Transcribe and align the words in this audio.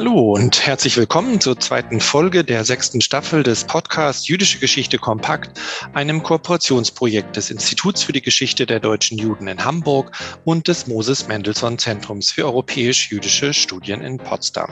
Hallo 0.00 0.32
und 0.32 0.66
herzlich 0.66 0.96
willkommen 0.96 1.42
zur 1.42 1.60
zweiten 1.60 2.00
Folge 2.00 2.42
der 2.42 2.64
sechsten 2.64 3.02
Staffel 3.02 3.42
des 3.42 3.64
Podcasts 3.64 4.26
Jüdische 4.28 4.58
Geschichte 4.58 4.96
kompakt, 4.96 5.60
einem 5.92 6.22
Kooperationsprojekt 6.22 7.36
des 7.36 7.50
Instituts 7.50 8.02
für 8.02 8.12
die 8.12 8.22
Geschichte 8.22 8.64
der 8.64 8.80
deutschen 8.80 9.18
Juden 9.18 9.46
in 9.46 9.62
Hamburg 9.62 10.12
und 10.44 10.68
des 10.68 10.86
Moses 10.86 11.28
Mendelssohn 11.28 11.76
Zentrums 11.76 12.30
für 12.30 12.46
europäisch-jüdische 12.46 13.52
Studien 13.52 14.00
in 14.00 14.16
Potsdam. 14.16 14.70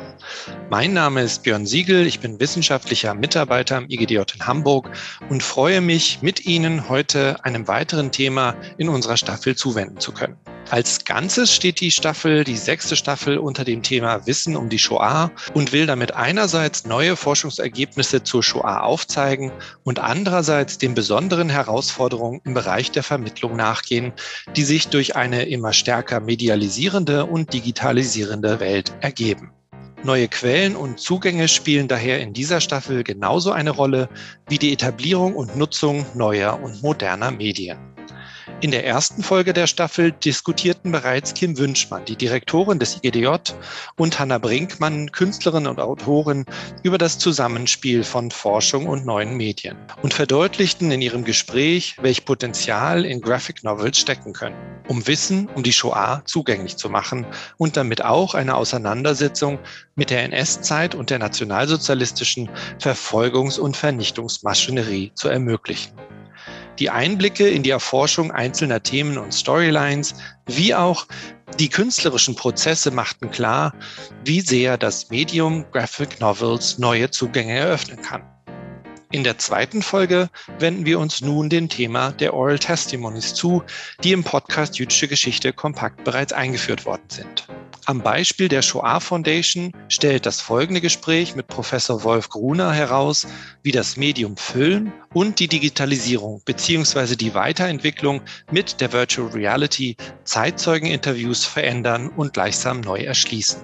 Mein 0.70 0.94
Name 0.94 1.20
ist 1.20 1.42
Björn 1.42 1.66
Siegel, 1.66 2.06
ich 2.06 2.20
bin 2.20 2.40
wissenschaftlicher 2.40 3.12
Mitarbeiter 3.12 3.76
am 3.76 3.84
IGDJ 3.90 4.22
in 4.34 4.46
Hamburg 4.46 4.88
und 5.28 5.42
freue 5.42 5.82
mich, 5.82 6.22
mit 6.22 6.46
Ihnen 6.46 6.88
heute 6.88 7.44
einem 7.44 7.68
weiteren 7.68 8.12
Thema 8.12 8.54
in 8.78 8.88
unserer 8.88 9.18
Staffel 9.18 9.54
zuwenden 9.54 10.00
zu 10.00 10.12
können. 10.12 10.38
Als 10.70 11.06
Ganzes 11.06 11.54
steht 11.54 11.80
die 11.80 11.90
Staffel, 11.90 12.44
die 12.44 12.58
sechste 12.58 12.94
Staffel, 12.94 13.38
unter 13.38 13.64
dem 13.64 13.82
Thema 13.82 14.26
Wissen 14.26 14.54
um 14.54 14.68
die 14.68 14.78
Shoah 14.78 15.30
und 15.54 15.72
will 15.72 15.86
damit 15.86 16.14
einerseits 16.14 16.84
neue 16.84 17.16
Forschungsergebnisse 17.16 18.22
zur 18.22 18.42
Shoah 18.42 18.82
aufzeigen 18.82 19.50
und 19.84 19.98
andererseits 19.98 20.76
den 20.76 20.92
besonderen 20.92 21.48
Herausforderungen 21.48 22.42
im 22.44 22.52
Bereich 22.52 22.90
der 22.90 23.02
Vermittlung 23.02 23.56
nachgehen, 23.56 24.12
die 24.56 24.64
sich 24.64 24.88
durch 24.88 25.16
eine 25.16 25.44
immer 25.44 25.72
stärker 25.72 26.20
medialisierende 26.20 27.24
und 27.24 27.54
digitalisierende 27.54 28.60
Welt 28.60 28.92
ergeben. 29.00 29.52
Neue 30.04 30.28
Quellen 30.28 30.76
und 30.76 31.00
Zugänge 31.00 31.48
spielen 31.48 31.88
daher 31.88 32.20
in 32.20 32.34
dieser 32.34 32.60
Staffel 32.60 33.04
genauso 33.04 33.52
eine 33.52 33.70
Rolle 33.70 34.10
wie 34.48 34.58
die 34.58 34.74
Etablierung 34.74 35.34
und 35.34 35.56
Nutzung 35.56 36.04
neuer 36.14 36.60
und 36.62 36.82
moderner 36.82 37.30
Medien. 37.30 37.78
In 38.60 38.72
der 38.72 38.84
ersten 38.84 39.22
Folge 39.22 39.52
der 39.52 39.68
Staffel 39.68 40.10
diskutierten 40.10 40.90
bereits 40.90 41.32
Kim 41.32 41.56
Wünschmann, 41.58 42.04
die 42.06 42.16
Direktorin 42.16 42.80
des 42.80 42.96
IGDJ, 42.96 43.28
und 43.94 44.18
Hanna 44.18 44.38
Brinkmann, 44.38 45.12
Künstlerin 45.12 45.68
und 45.68 45.78
Autorin, 45.78 46.44
über 46.82 46.98
das 46.98 47.20
Zusammenspiel 47.20 48.02
von 48.02 48.32
Forschung 48.32 48.88
und 48.88 49.06
neuen 49.06 49.36
Medien 49.36 49.76
und 50.02 50.12
verdeutlichten 50.12 50.90
in 50.90 51.00
ihrem 51.00 51.22
Gespräch, 51.22 51.98
welch 52.02 52.24
Potenzial 52.24 53.04
in 53.04 53.20
Graphic 53.20 53.62
Novels 53.62 54.00
stecken 54.00 54.32
können, 54.32 54.56
um 54.88 55.06
Wissen 55.06 55.48
um 55.54 55.62
die 55.62 55.72
Shoah 55.72 56.22
zugänglich 56.24 56.76
zu 56.76 56.90
machen 56.90 57.26
und 57.58 57.76
damit 57.76 58.04
auch 58.04 58.34
eine 58.34 58.56
Auseinandersetzung 58.56 59.60
mit 59.94 60.10
der 60.10 60.24
NS-Zeit 60.24 60.96
und 60.96 61.10
der 61.10 61.20
nationalsozialistischen 61.20 62.50
Verfolgungs- 62.80 63.60
und 63.60 63.76
Vernichtungsmaschinerie 63.76 65.12
zu 65.14 65.28
ermöglichen 65.28 65.92
die 66.78 66.90
Einblicke 66.90 67.48
in 67.48 67.62
die 67.62 67.70
Erforschung 67.70 68.30
einzelner 68.30 68.82
Themen 68.82 69.18
und 69.18 69.32
Storylines, 69.32 70.14
wie 70.46 70.74
auch 70.74 71.06
die 71.58 71.68
künstlerischen 71.68 72.36
Prozesse 72.36 72.90
machten 72.90 73.30
klar, 73.30 73.74
wie 74.24 74.40
sehr 74.40 74.76
das 74.76 75.10
Medium 75.10 75.64
Graphic 75.72 76.20
Novels 76.20 76.78
neue 76.78 77.10
Zugänge 77.10 77.54
eröffnen 77.54 78.00
kann. 78.02 78.22
In 79.10 79.24
der 79.24 79.38
zweiten 79.38 79.80
Folge 79.80 80.28
wenden 80.58 80.84
wir 80.84 80.98
uns 80.98 81.22
nun 81.22 81.48
dem 81.48 81.70
Thema 81.70 82.12
der 82.12 82.34
Oral 82.34 82.58
Testimonies 82.58 83.32
zu, 83.32 83.62
die 84.04 84.12
im 84.12 84.22
Podcast 84.22 84.78
Jüdische 84.78 85.08
Geschichte 85.08 85.54
kompakt 85.54 86.04
bereits 86.04 86.34
eingeführt 86.34 86.84
worden 86.84 87.08
sind. 87.08 87.48
Am 87.88 88.02
Beispiel 88.02 88.48
der 88.48 88.60
Shoah 88.60 89.00
Foundation 89.00 89.72
stellt 89.88 90.26
das 90.26 90.42
folgende 90.42 90.82
Gespräch 90.82 91.34
mit 91.34 91.46
Professor 91.46 92.04
Wolf 92.04 92.28
Gruner 92.28 92.70
heraus, 92.70 93.26
wie 93.62 93.72
das 93.72 93.96
Medium 93.96 94.36
Film 94.36 94.92
und 95.14 95.40
die 95.40 95.48
Digitalisierung 95.48 96.42
bzw. 96.44 97.16
die 97.16 97.32
Weiterentwicklung 97.32 98.20
mit 98.50 98.82
der 98.82 98.92
Virtual 98.92 99.28
Reality 99.28 99.96
Zeitzeugeninterviews 100.24 101.46
verändern 101.46 102.10
und 102.10 102.34
gleichsam 102.34 102.82
neu 102.82 102.98
erschließen. 102.98 103.62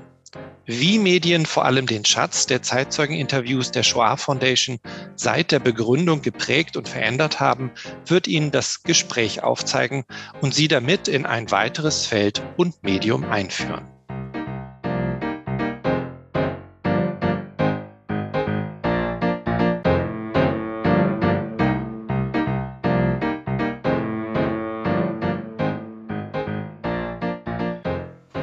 Wie 0.65 0.99
Medien 0.99 1.45
vor 1.45 1.67
allem 1.67 1.85
den 1.85 2.07
Schatz 2.07 2.47
der 2.47 2.63
Zeitzeugeninterviews 2.63 3.73
der 3.73 3.83
Shoah 3.83 4.17
Foundation 4.17 4.79
seit 5.17 5.53
der 5.53 5.59
Begründung 5.59 6.23
geprägt 6.23 6.79
und 6.79 6.89
verändert 6.89 7.41
haben, 7.41 7.73
wird 8.07 8.27
Ihnen 8.27 8.51
das 8.51 8.85
Gespräch 8.85 9.43
aufzeigen 9.43 10.07
und 10.41 10.55
Sie 10.55 10.69
damit 10.69 11.09
in 11.09 11.27
ein 11.27 11.51
weiteres 11.51 12.07
Feld 12.07 12.41
und 12.57 12.83
Medium 12.83 13.25
einführen. 13.25 13.87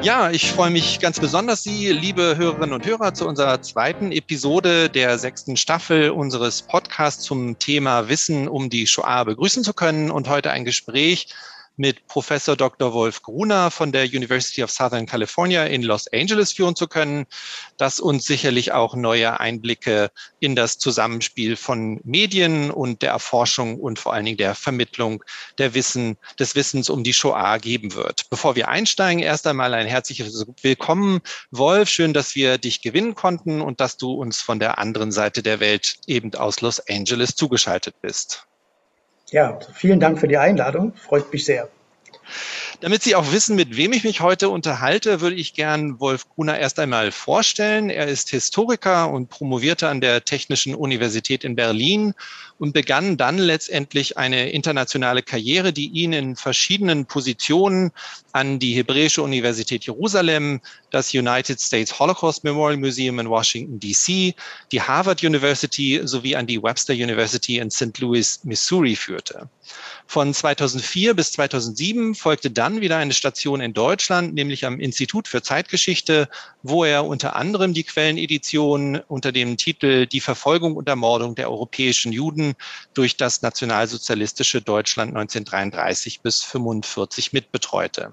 Ja, 0.02 0.32
ich 0.32 0.50
freue 0.50 0.70
mich 0.70 0.98
ganz 0.98 1.20
besonders, 1.20 1.62
Sie, 1.62 1.92
liebe 1.92 2.36
Hörerinnen 2.36 2.72
und 2.72 2.84
Hörer, 2.84 3.14
zu 3.14 3.28
unserer 3.28 3.62
zweiten 3.62 4.10
Episode 4.10 4.90
der 4.90 5.16
sechsten 5.16 5.56
Staffel 5.56 6.10
unseres 6.10 6.62
Podcasts 6.62 7.22
zum 7.22 7.56
Thema 7.60 8.08
Wissen 8.08 8.48
um 8.48 8.68
die 8.68 8.88
Shoah 8.88 9.24
begrüßen 9.24 9.62
zu 9.62 9.72
können. 9.72 10.10
Und 10.10 10.28
heute 10.28 10.50
ein 10.50 10.64
Gespräch 10.64 11.28
mit 11.76 12.06
Professor 12.06 12.56
Dr. 12.56 12.92
Wolf 12.92 13.22
Gruner 13.22 13.70
von 13.70 13.92
der 13.92 14.04
University 14.04 14.62
of 14.62 14.70
Southern 14.70 15.06
California 15.06 15.64
in 15.64 15.82
Los 15.82 16.06
Angeles 16.12 16.52
führen 16.52 16.76
zu 16.76 16.86
können, 16.86 17.26
das 17.78 18.00
uns 18.00 18.24
sicherlich 18.26 18.72
auch 18.72 18.94
neue 18.94 19.40
Einblicke 19.40 20.10
in 20.40 20.54
das 20.54 20.78
Zusammenspiel 20.78 21.56
von 21.56 22.00
Medien 22.04 22.70
und 22.70 23.02
der 23.02 23.10
Erforschung 23.10 23.78
und 23.80 23.98
vor 23.98 24.12
allen 24.12 24.24
Dingen 24.24 24.36
der 24.36 24.54
Vermittlung 24.54 25.24
der 25.58 25.74
Wissen, 25.74 26.16
des 26.38 26.54
Wissens 26.54 26.90
um 26.90 27.04
die 27.04 27.14
Shoah 27.14 27.58
geben 27.58 27.94
wird. 27.94 28.28
Bevor 28.30 28.54
wir 28.54 28.68
einsteigen, 28.68 29.22
erst 29.22 29.46
einmal 29.46 29.74
ein 29.74 29.86
herzliches 29.86 30.46
Willkommen, 30.62 31.20
Wolf. 31.50 31.88
Schön, 31.88 32.12
dass 32.12 32.34
wir 32.34 32.58
dich 32.58 32.82
gewinnen 32.82 33.14
konnten 33.14 33.60
und 33.60 33.80
dass 33.80 33.96
du 33.96 34.12
uns 34.12 34.40
von 34.40 34.60
der 34.60 34.78
anderen 34.78 35.12
Seite 35.12 35.42
der 35.42 35.60
Welt 35.60 35.96
eben 36.06 36.34
aus 36.34 36.60
Los 36.60 36.80
Angeles 36.88 37.34
zugeschaltet 37.34 37.94
bist. 38.00 38.46
Ja, 39.32 39.58
vielen 39.72 39.98
Dank 39.98 40.18
für 40.18 40.28
die 40.28 40.36
Einladung. 40.36 40.92
Freut 40.94 41.32
mich 41.32 41.46
sehr. 41.46 41.68
Damit 42.80 43.02
Sie 43.02 43.14
auch 43.14 43.32
wissen, 43.32 43.56
mit 43.56 43.76
wem 43.76 43.92
ich 43.92 44.04
mich 44.04 44.20
heute 44.20 44.48
unterhalte, 44.48 45.20
würde 45.20 45.36
ich 45.36 45.54
gern 45.54 46.00
Wolf 46.00 46.28
Gruner 46.28 46.58
erst 46.58 46.78
einmal 46.78 47.12
vorstellen. 47.12 47.90
Er 47.90 48.08
ist 48.08 48.30
Historiker 48.30 49.10
und 49.10 49.28
promovierte 49.28 49.88
an 49.88 50.00
der 50.00 50.24
Technischen 50.24 50.74
Universität 50.74 51.44
in 51.44 51.54
Berlin 51.54 52.14
und 52.58 52.72
begann 52.72 53.16
dann 53.16 53.38
letztendlich 53.38 54.18
eine 54.18 54.50
internationale 54.50 55.22
Karriere, 55.22 55.72
die 55.72 55.88
ihn 55.88 56.12
in 56.12 56.36
verschiedenen 56.36 57.06
Positionen 57.06 57.90
an 58.32 58.58
die 58.58 58.74
Hebräische 58.74 59.22
Universität 59.22 59.84
Jerusalem, 59.84 60.60
das 60.90 61.12
United 61.12 61.60
States 61.60 61.98
Holocaust 61.98 62.44
Memorial 62.44 62.78
Museum 62.78 63.18
in 63.18 63.28
Washington, 63.28 63.80
D.C., 63.80 64.34
die 64.70 64.80
Harvard 64.80 65.24
University 65.24 66.00
sowie 66.04 66.36
an 66.36 66.46
die 66.46 66.62
Webster 66.62 66.92
University 66.92 67.58
in 67.58 67.70
St. 67.70 67.98
Louis, 67.98 68.40
Missouri 68.44 68.94
führte. 68.94 69.48
Von 70.06 70.34
2004 70.34 71.14
bis 71.14 71.32
2007 71.32 72.14
folgte 72.22 72.50
dann 72.50 72.80
wieder 72.80 72.96
eine 72.96 73.12
Station 73.12 73.60
in 73.60 73.74
Deutschland, 73.74 74.32
nämlich 74.32 74.64
am 74.64 74.80
Institut 74.80 75.28
für 75.28 75.42
Zeitgeschichte, 75.42 76.28
wo 76.62 76.84
er 76.84 77.04
unter 77.04 77.36
anderem 77.36 77.74
die 77.74 77.82
Quellenedition 77.82 79.02
unter 79.08 79.32
dem 79.32 79.56
Titel 79.56 80.06
Die 80.06 80.20
Verfolgung 80.20 80.76
und 80.76 80.88
Ermordung 80.88 81.34
der 81.34 81.50
europäischen 81.50 82.12
Juden 82.12 82.54
durch 82.94 83.16
das 83.16 83.42
nationalsozialistische 83.42 84.62
Deutschland 84.62 85.10
1933 85.10 86.20
bis 86.20 86.42
1945 86.44 87.32
mitbetreute. 87.32 88.12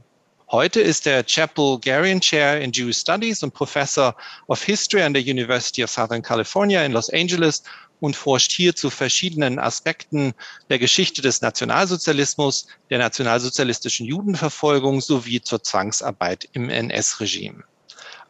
Heute 0.51 0.81
ist 0.81 1.05
er 1.05 1.23
Chapel 1.23 1.77
Garian 1.79 2.19
Chair 2.19 2.59
in 2.59 2.71
Jewish 2.71 2.97
Studies 2.97 3.43
und 3.43 3.53
Professor 3.53 4.15
of 4.47 4.63
History 4.63 5.03
an 5.03 5.13
der 5.13 5.21
University 5.21 5.83
of 5.83 5.91
Southern 5.91 6.23
California 6.23 6.83
in 6.83 6.91
Los 6.93 7.11
Angeles 7.11 7.61
und 7.99 8.15
forscht 8.15 8.51
hier 8.51 8.75
zu 8.75 8.89
verschiedenen 8.89 9.59
Aspekten 9.59 10.33
der 10.69 10.79
Geschichte 10.79 11.21
des 11.21 11.41
Nationalsozialismus, 11.41 12.67
der 12.89 12.99
nationalsozialistischen 12.99 14.05
Judenverfolgung 14.05 15.01
sowie 15.01 15.41
zur 15.41 15.63
Zwangsarbeit 15.63 16.49
im 16.53 16.69
NS-Regime. 16.69 17.63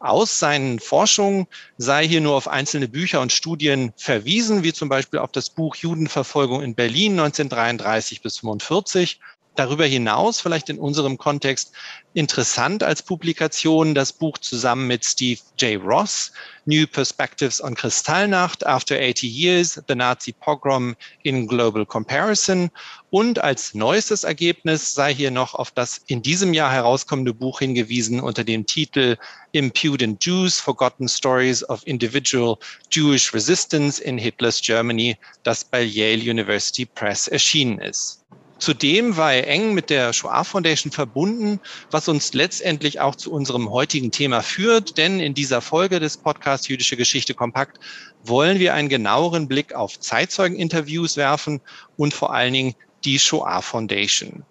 Aus 0.00 0.38
seinen 0.38 0.80
Forschungen 0.80 1.46
sei 1.76 2.08
hier 2.08 2.22
nur 2.22 2.34
auf 2.34 2.48
einzelne 2.48 2.88
Bücher 2.88 3.20
und 3.20 3.32
Studien 3.32 3.92
verwiesen, 3.96 4.62
wie 4.62 4.72
zum 4.72 4.88
Beispiel 4.88 5.18
auf 5.18 5.30
das 5.30 5.50
Buch 5.50 5.76
Judenverfolgung 5.76 6.62
in 6.62 6.74
Berlin 6.74 7.12
1933 7.12 8.22
bis 8.22 8.38
45 8.38 9.20
darüber 9.60 9.84
hinaus 9.84 10.40
vielleicht 10.40 10.70
in 10.70 10.78
unserem 10.78 11.18
Kontext 11.18 11.72
interessant 12.14 12.82
als 12.82 13.02
Publikation 13.02 13.94
das 13.94 14.10
Buch 14.10 14.38
zusammen 14.38 14.86
mit 14.86 15.04
Steve 15.04 15.38
J. 15.58 15.78
Ross, 15.84 16.32
New 16.64 16.86
Perspectives 16.86 17.62
on 17.62 17.74
Kristallnacht, 17.74 18.66
After 18.66 18.98
80 18.98 19.22
Years, 19.24 19.82
The 19.86 19.94
Nazi 19.94 20.32
Pogrom 20.32 20.96
in 21.24 21.46
Global 21.46 21.84
Comparison. 21.84 22.70
Und 23.10 23.40
als 23.40 23.74
neuestes 23.74 24.24
Ergebnis 24.24 24.94
sei 24.94 25.14
hier 25.14 25.30
noch 25.30 25.54
auf 25.54 25.70
das 25.72 26.00
in 26.06 26.22
diesem 26.22 26.54
Jahr 26.54 26.72
herauskommende 26.72 27.34
Buch 27.34 27.58
hingewiesen 27.58 28.20
unter 28.20 28.44
dem 28.44 28.64
Titel 28.64 29.18
Impudent 29.52 30.24
Jews, 30.24 30.58
Forgotten 30.58 31.06
Stories 31.06 31.68
of 31.68 31.86
Individual 31.86 32.56
Jewish 32.90 33.34
Resistance 33.34 34.02
in 34.02 34.16
Hitler's 34.16 34.62
Germany, 34.62 35.18
das 35.42 35.64
bei 35.64 35.82
Yale 35.82 36.22
University 36.22 36.86
Press 36.86 37.28
erschienen 37.28 37.78
ist. 37.78 38.20
Zudem 38.60 39.16
war 39.16 39.32
er 39.32 39.48
eng 39.48 39.72
mit 39.72 39.88
der 39.88 40.12
Shoah 40.12 40.44
Foundation 40.44 40.92
verbunden, 40.92 41.60
was 41.90 42.08
uns 42.08 42.34
letztendlich 42.34 43.00
auch 43.00 43.16
zu 43.16 43.32
unserem 43.32 43.70
heutigen 43.70 44.10
Thema 44.10 44.42
führt. 44.42 44.98
Denn 44.98 45.18
in 45.18 45.32
dieser 45.34 45.62
Folge 45.62 45.98
des 45.98 46.18
Podcasts 46.18 46.68
Jüdische 46.68 46.96
Geschichte 46.96 47.34
kompakt 47.34 47.78
wollen 48.22 48.58
wir 48.58 48.74
einen 48.74 48.90
genaueren 48.90 49.48
Blick 49.48 49.74
auf 49.74 49.98
Zeitzeugeninterviews 49.98 51.16
werfen 51.16 51.60
und 51.96 52.12
vor 52.12 52.34
allen 52.34 52.52
Dingen 52.52 52.74
die 53.04 53.18
Shoah 53.18 53.62
Foundation. 53.62 54.44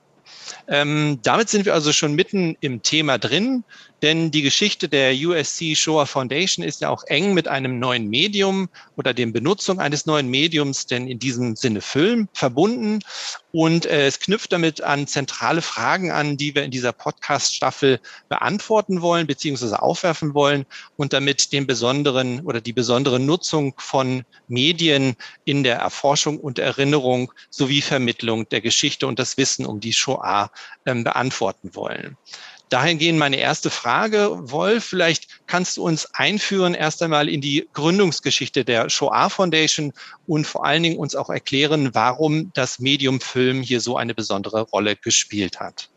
Ähm, 0.68 1.20
damit 1.24 1.50
sind 1.50 1.66
wir 1.66 1.76
also 1.76 1.94
schon 1.94 2.14
mitten 2.14 2.58
im 2.62 2.82
Thema 2.82 3.20
drin, 3.20 3.64
denn 4.02 4.32
die 4.32 4.42
Geschichte 4.42 4.88
der 4.88 5.14
USC 5.14 5.76
Shoah 5.76 6.06
Foundation 6.06 6.66
ist 6.66 6.82
ja 6.82 6.90
auch 6.90 7.04
eng 7.08 7.34
mit 7.34 7.48
einem 7.48 7.80
neuen 7.80 8.08
Medium 8.08 8.70
oder 8.96 9.14
dem 9.14 9.34
Benutzung 9.34 9.80
eines 9.80 10.06
neuen 10.06 10.30
Mediums, 10.30 10.86
denn 10.86 11.08
in 11.08 11.20
diesem 11.20 11.56
Sinne 11.56 11.82
Film, 11.82 12.30
verbunden. 12.34 13.00
Und 13.52 13.86
äh, 13.88 14.06
es 14.06 14.20
knüpft 14.20 14.52
damit 14.52 14.82
an 14.82 15.08
zentrale 15.08 15.62
Fragen 15.62 16.12
an, 16.12 16.38
die 16.38 16.54
wir 16.54 16.64
in 16.64 16.72
dieser 16.72 16.94
Podcast-Staffel 16.94 18.00
beantworten 18.30 19.02
wollen, 19.02 19.28
beziehungsweise 19.28 19.82
aufwerfen 19.82 20.34
wollen 20.34 20.66
und 20.98 21.14
damit 21.14 21.52
den 21.52 21.66
besonderen 21.66 22.42
oder 22.42 22.62
die 22.62 22.74
besondere 22.74 23.20
Nutzung 23.20 23.74
von 23.78 24.24
Medien 24.48 25.16
in 25.46 25.64
der 25.64 25.78
Erforschung 25.78 26.40
und 26.40 26.60
Erinnerung 26.60 27.34
sowie 27.50 27.82
Vermittlung 27.82 28.48
der 28.50 28.62
Geschichte 28.62 29.08
und 29.08 29.20
das 29.20 29.38
Wissen 29.38 29.66
um 29.66 29.80
die 29.80 29.94
Shoah 29.94 30.52
ähm, 30.86 31.04
beantworten 31.04 31.72
wollen. 31.74 32.18
Dahingehend 32.70 33.18
meine 33.18 33.38
erste 33.38 33.70
Frage, 33.70 34.30
Wolf, 34.52 34.86
vielleicht 34.86 35.48
kannst 35.48 35.78
du 35.78 35.84
uns 35.84 36.14
einführen 36.14 36.76
erst 36.76 37.02
einmal 37.02 37.28
in 37.28 37.42
die 37.42 37.68
Gründungsgeschichte 37.74 38.64
der 38.64 38.90
Shoah 38.90 39.30
Foundation 39.30 39.92
und 40.28 40.46
vor 40.46 40.66
allen 40.66 40.84
Dingen 40.84 40.98
uns 40.98 41.16
auch 41.16 41.30
erklären, 41.30 41.90
warum 41.94 42.52
das 42.54 42.80
Medium 42.80 43.22
Film 43.22 43.62
hier 43.62 43.82
so 43.82 43.98
eine 43.98 44.14
besondere 44.14 44.62
Rolle 44.62 44.96
gespielt 44.96 45.60
hat. 45.60 45.90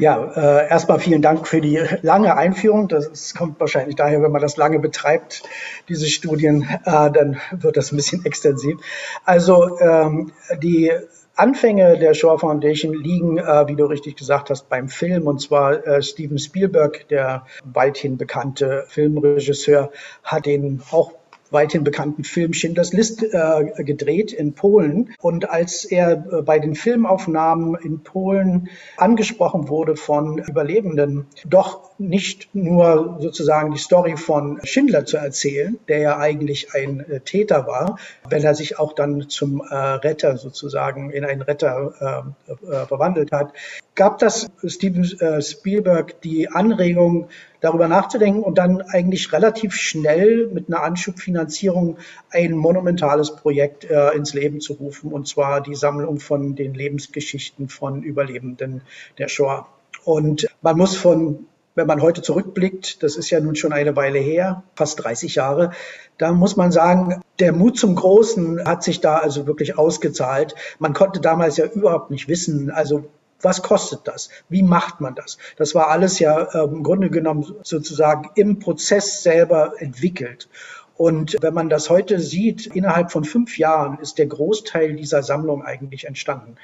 Ja, 0.00 0.32
äh, 0.36 0.68
erstmal 0.68 1.00
vielen 1.00 1.22
Dank 1.22 1.48
für 1.48 1.60
die 1.60 1.82
lange 2.02 2.36
Einführung. 2.36 2.86
Das 2.86 3.34
kommt 3.34 3.58
wahrscheinlich 3.58 3.96
daher, 3.96 4.22
wenn 4.22 4.30
man 4.30 4.40
das 4.40 4.56
lange 4.56 4.78
betreibt, 4.78 5.42
diese 5.88 6.06
Studien, 6.06 6.68
äh, 6.84 7.10
dann 7.10 7.40
wird 7.50 7.76
das 7.76 7.90
ein 7.90 7.96
bisschen 7.96 8.22
extensiv. 8.24 8.78
Also 9.24 9.76
ähm, 9.80 10.30
die 10.62 10.92
Anfänge 11.38 11.98
der 11.98 12.14
Shaw 12.14 12.36
Foundation 12.36 12.94
liegen, 12.94 13.38
äh, 13.38 13.68
wie 13.68 13.76
du 13.76 13.84
richtig 13.86 14.16
gesagt 14.16 14.50
hast, 14.50 14.68
beim 14.68 14.88
Film. 14.88 15.26
Und 15.26 15.40
zwar 15.40 15.86
äh, 15.86 16.02
Steven 16.02 16.38
Spielberg, 16.38 17.06
der 17.08 17.46
weithin 17.64 18.16
bekannte 18.16 18.84
Filmregisseur, 18.88 19.92
hat 20.24 20.46
den 20.46 20.82
auch 20.90 21.12
weithin 21.50 21.84
bekannten 21.84 22.24
Film 22.24 22.52
Schindlers 22.52 22.92
List 22.92 23.22
äh, 23.22 23.84
gedreht 23.84 24.32
in 24.32 24.54
Polen. 24.54 25.14
Und 25.20 25.50
als 25.50 25.84
er 25.84 26.12
äh, 26.12 26.42
bei 26.42 26.58
den 26.58 26.74
Filmaufnahmen 26.74 27.74
in 27.76 28.02
Polen 28.02 28.68
angesprochen 28.96 29.68
wurde 29.68 29.96
von 29.96 30.38
Überlebenden, 30.38 31.26
doch 31.46 31.88
nicht 31.98 32.54
nur 32.54 33.18
sozusagen 33.20 33.72
die 33.72 33.78
Story 33.78 34.16
von 34.16 34.60
Schindler 34.62 35.04
zu 35.04 35.16
erzählen, 35.16 35.78
der 35.88 35.98
ja 35.98 36.18
eigentlich 36.18 36.74
ein 36.74 37.00
äh, 37.00 37.20
Täter 37.20 37.66
war, 37.66 37.98
wenn 38.28 38.44
er 38.44 38.54
sich 38.54 38.78
auch 38.78 38.92
dann 38.92 39.28
zum 39.28 39.60
äh, 39.60 39.74
Retter 39.74 40.36
sozusagen 40.36 41.10
in 41.10 41.24
einen 41.24 41.42
Retter 41.42 42.24
äh, 42.46 42.52
äh, 42.52 42.86
verwandelt 42.86 43.32
hat, 43.32 43.52
gab 43.94 44.18
das 44.18 44.48
Steven 44.64 45.42
Spielberg 45.42 46.20
die 46.20 46.48
Anregung, 46.48 47.28
darüber 47.60 47.88
nachzudenken 47.88 48.42
und 48.42 48.56
dann 48.58 48.82
eigentlich 48.82 49.32
relativ 49.32 49.74
schnell 49.74 50.48
mit 50.52 50.68
einer 50.68 50.82
Anschubfinanzierung 50.82 51.98
ein 52.30 52.52
monumentales 52.52 53.34
Projekt 53.34 53.84
äh, 53.84 54.10
ins 54.10 54.34
Leben 54.34 54.60
zu 54.60 54.74
rufen, 54.74 55.12
und 55.12 55.26
zwar 55.26 55.60
die 55.60 55.74
Sammlung 55.74 56.20
von 56.20 56.54
den 56.54 56.74
Lebensgeschichten 56.74 57.68
von 57.68 58.02
Überlebenden 58.02 58.82
der 59.18 59.28
Shoah. 59.28 59.66
Und 60.04 60.48
man 60.62 60.76
muss 60.76 60.96
von 60.96 61.46
wenn 61.78 61.86
man 61.86 62.02
heute 62.02 62.22
zurückblickt, 62.22 63.04
das 63.04 63.16
ist 63.16 63.30
ja 63.30 63.38
nun 63.38 63.54
schon 63.54 63.72
eine 63.72 63.94
Weile 63.94 64.18
her, 64.18 64.64
fast 64.74 65.04
30 65.04 65.36
Jahre, 65.36 65.70
da 66.18 66.32
muss 66.32 66.56
man 66.56 66.72
sagen, 66.72 67.22
der 67.38 67.52
Mut 67.52 67.78
zum 67.78 67.94
Großen 67.94 68.66
hat 68.66 68.82
sich 68.82 69.00
da 69.00 69.18
also 69.18 69.46
wirklich 69.46 69.78
ausgezahlt. 69.78 70.56
Man 70.80 70.92
konnte 70.92 71.20
damals 71.20 71.56
ja 71.56 71.66
überhaupt 71.66 72.10
nicht 72.10 72.26
wissen, 72.26 72.72
also 72.72 73.04
was 73.40 73.62
kostet 73.62 74.00
das? 74.04 74.30
Wie 74.48 74.62
macht 74.62 75.00
man 75.00 75.14
das? 75.14 75.38
Das 75.56 75.74
war 75.74 75.88
alles 75.88 76.18
ja 76.18 76.42
äh, 76.42 76.64
im 76.64 76.82
Grunde 76.82 77.10
genommen 77.10 77.54
sozusagen 77.62 78.30
im 78.34 78.58
Prozess 78.58 79.22
selber 79.22 79.74
entwickelt. 79.78 80.48
Und 80.96 81.36
wenn 81.40 81.54
man 81.54 81.68
das 81.68 81.90
heute 81.90 82.18
sieht, 82.18 82.66
innerhalb 82.66 83.12
von 83.12 83.22
fünf 83.22 83.56
Jahren 83.56 83.98
ist 84.00 84.18
der 84.18 84.26
Großteil 84.26 84.94
dieser 84.96 85.22
Sammlung 85.22 85.64
eigentlich 85.64 86.06
entstanden. 86.06 86.56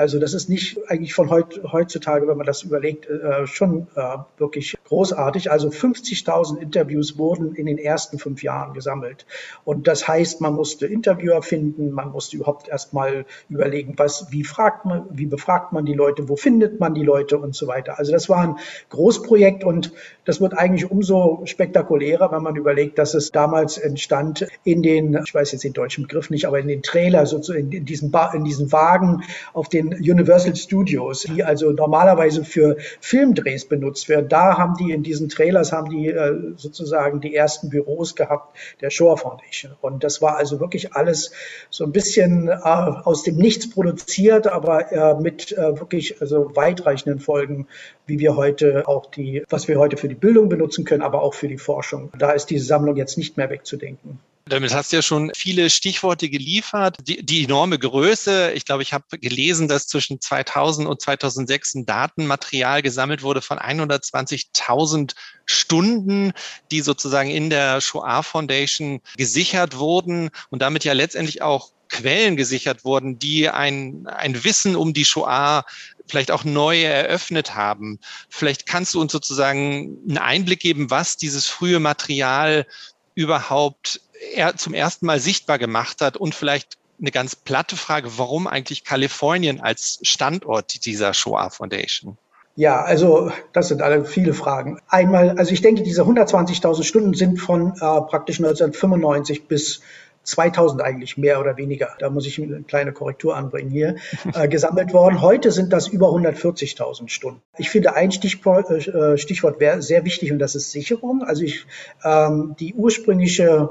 Also 0.00 0.18
das 0.18 0.32
ist 0.32 0.48
nicht 0.48 0.78
eigentlich 0.88 1.12
von 1.12 1.28
heut, 1.28 1.60
heutzutage, 1.70 2.26
wenn 2.26 2.38
man 2.38 2.46
das 2.46 2.62
überlegt, 2.62 3.06
äh, 3.06 3.46
schon 3.46 3.86
äh, 3.96 4.16
wirklich 4.38 4.78
großartig. 4.88 5.50
Also 5.50 5.68
50.000 5.68 6.56
Interviews 6.56 7.18
wurden 7.18 7.54
in 7.54 7.66
den 7.66 7.76
ersten 7.76 8.18
fünf 8.18 8.42
Jahren 8.42 8.72
gesammelt. 8.72 9.26
Und 9.62 9.88
das 9.88 10.08
heißt, 10.08 10.40
man 10.40 10.54
musste 10.54 10.86
Interviewer 10.86 11.42
finden, 11.42 11.90
man 11.90 12.12
musste 12.12 12.38
überhaupt 12.38 12.66
erstmal 12.66 13.26
überlegen, 13.50 13.92
was, 13.98 14.28
wie 14.30 14.42
fragt 14.42 14.86
man, 14.86 15.04
wie 15.10 15.26
befragt 15.26 15.74
man 15.74 15.84
die 15.84 15.92
Leute, 15.92 16.30
wo 16.30 16.36
findet 16.36 16.80
man 16.80 16.94
die 16.94 17.04
Leute 17.04 17.36
und 17.36 17.54
so 17.54 17.66
weiter. 17.66 17.98
Also 17.98 18.10
das 18.10 18.30
war 18.30 18.38
ein 18.38 18.56
Großprojekt 18.88 19.64
und 19.64 19.92
das 20.24 20.40
wird 20.40 20.56
eigentlich 20.56 20.90
umso 20.90 21.42
spektakulärer, 21.44 22.32
wenn 22.32 22.42
man 22.42 22.56
überlegt, 22.56 22.98
dass 22.98 23.12
es 23.12 23.32
damals 23.32 23.76
entstand 23.76 24.46
in 24.64 24.82
den, 24.82 25.20
ich 25.26 25.34
weiß 25.34 25.52
jetzt 25.52 25.64
den 25.64 25.74
deutschen 25.74 26.04
Begriff 26.04 26.30
nicht, 26.30 26.46
aber 26.46 26.58
in 26.58 26.68
den 26.68 26.82
Trailer, 26.82 27.26
sozusagen 27.26 27.70
in 27.70 27.84
diesen, 27.84 28.10
in 28.32 28.44
diesen 28.44 28.72
Wagen 28.72 29.24
auf 29.52 29.68
den 29.68 29.89
Universal 29.98 30.56
Studios, 30.56 31.22
die 31.22 31.44
also 31.44 31.70
normalerweise 31.72 32.44
für 32.44 32.76
Filmdrehs 33.00 33.66
benutzt 33.66 34.08
werden. 34.08 34.28
Da 34.28 34.58
haben 34.58 34.74
die 34.76 34.92
in 34.92 35.02
diesen 35.02 35.28
Trailers 35.28 35.72
haben 35.72 35.90
die 35.90 36.08
äh, 36.08 36.54
sozusagen 36.56 37.20
die 37.20 37.34
ersten 37.34 37.70
Büros 37.70 38.14
gehabt 38.14 38.56
der 38.80 38.90
Shore 38.90 39.16
Foundation. 39.16 39.72
Und 39.80 40.04
das 40.04 40.22
war 40.22 40.36
also 40.36 40.60
wirklich 40.60 40.94
alles 40.94 41.32
so 41.70 41.84
ein 41.84 41.92
bisschen 41.92 42.48
äh, 42.48 42.52
aus 42.54 43.22
dem 43.22 43.36
Nichts 43.36 43.70
produziert, 43.70 44.46
aber 44.46 44.92
äh, 44.92 45.20
mit 45.20 45.52
äh, 45.52 45.78
wirklich 45.78 46.20
also 46.20 46.54
weitreichenden 46.54 47.20
Folgen, 47.20 47.66
wie 48.06 48.18
wir 48.18 48.36
heute 48.36 48.86
auch 48.88 49.10
die, 49.10 49.44
was 49.48 49.68
wir 49.68 49.78
heute 49.78 49.96
für 49.96 50.08
die 50.08 50.14
Bildung 50.14 50.48
benutzen 50.48 50.84
können, 50.84 51.02
aber 51.02 51.22
auch 51.22 51.34
für 51.34 51.48
die 51.48 51.58
Forschung. 51.58 52.10
Da 52.18 52.32
ist 52.32 52.46
diese 52.46 52.64
Sammlung 52.64 52.96
jetzt 52.96 53.16
nicht 53.16 53.36
mehr 53.36 53.50
wegzudenken. 53.50 54.20
Damit 54.46 54.74
hast 54.74 54.90
du 54.90 54.96
ja 54.96 55.02
schon 55.02 55.30
viele 55.34 55.70
Stichworte 55.70 56.28
geliefert. 56.28 56.96
Die, 57.02 57.24
die 57.24 57.44
enorme 57.44 57.78
Größe. 57.78 58.52
Ich 58.52 58.64
glaube, 58.64 58.82
ich 58.82 58.92
habe 58.92 59.18
gelesen, 59.18 59.68
dass 59.68 59.86
zwischen 59.86 60.20
2000 60.20 60.88
und 60.88 61.00
2006 61.00 61.74
ein 61.74 61.86
Datenmaterial 61.86 62.82
gesammelt 62.82 63.22
wurde 63.22 63.42
von 63.42 63.58
120.000 63.58 65.14
Stunden, 65.46 66.32
die 66.70 66.80
sozusagen 66.80 67.30
in 67.30 67.50
der 67.50 67.80
Shoah 67.80 68.22
Foundation 68.22 69.00
gesichert 69.16 69.76
wurden 69.76 70.30
und 70.50 70.62
damit 70.62 70.84
ja 70.84 70.94
letztendlich 70.94 71.42
auch 71.42 71.70
Quellen 71.88 72.36
gesichert 72.36 72.84
wurden, 72.84 73.18
die 73.18 73.48
ein, 73.48 74.06
ein 74.06 74.42
Wissen 74.44 74.76
um 74.76 74.94
die 74.94 75.04
Shoah 75.04 75.64
vielleicht 76.06 76.30
auch 76.30 76.44
neu 76.44 76.82
eröffnet 76.82 77.54
haben. 77.54 77.98
Vielleicht 78.28 78.66
kannst 78.66 78.94
du 78.94 79.00
uns 79.00 79.12
sozusagen 79.12 79.98
einen 80.08 80.18
Einblick 80.18 80.60
geben, 80.60 80.90
was 80.90 81.16
dieses 81.16 81.46
frühe 81.46 81.80
Material 81.80 82.66
überhaupt 83.14 84.00
er 84.34 84.56
zum 84.56 84.74
ersten 84.74 85.06
Mal 85.06 85.20
sichtbar 85.20 85.58
gemacht 85.58 86.00
hat 86.00 86.16
und 86.16 86.34
vielleicht 86.34 86.78
eine 87.00 87.10
ganz 87.10 87.34
platte 87.34 87.76
Frage, 87.76 88.18
warum 88.18 88.46
eigentlich 88.46 88.84
Kalifornien 88.84 89.60
als 89.60 89.98
Standort 90.02 90.84
dieser 90.84 91.14
Shoah 91.14 91.50
Foundation? 91.50 92.18
Ja, 92.56 92.82
also 92.82 93.32
das 93.52 93.68
sind 93.68 93.80
alle 93.80 94.04
viele 94.04 94.34
Fragen. 94.34 94.80
Einmal, 94.88 95.38
also 95.38 95.52
ich 95.52 95.62
denke, 95.62 95.82
diese 95.82 96.02
120.000 96.02 96.82
Stunden 96.82 97.14
sind 97.14 97.38
von 97.38 97.72
äh, 97.72 97.78
praktisch 97.78 98.38
1995 98.38 99.46
bis 99.46 99.80
2000 100.24 100.82
eigentlich 100.82 101.16
mehr 101.16 101.40
oder 101.40 101.56
weniger. 101.56 101.90
Da 101.98 102.10
muss 102.10 102.26
ich 102.26 102.40
eine 102.40 102.62
kleine 102.62 102.92
Korrektur 102.92 103.36
anbringen 103.36 103.70
hier, 103.70 103.96
äh, 104.34 104.48
gesammelt 104.48 104.92
worden. 104.92 105.22
Heute 105.22 105.52
sind 105.52 105.72
das 105.72 105.88
über 105.88 106.08
140.000 106.08 107.08
Stunden. 107.08 107.40
Ich 107.56 107.70
finde 107.70 107.94
ein 107.94 108.12
Stichwort, 108.12 108.70
äh, 108.70 109.16
Stichwort 109.16 109.56
sehr 109.78 110.04
wichtig 110.04 110.32
und 110.32 110.38
das 110.38 110.54
ist 110.54 110.70
Sicherung. 110.70 111.22
Also 111.22 111.42
ich, 111.42 111.64
ähm, 112.04 112.56
die 112.60 112.74
ursprüngliche 112.74 113.70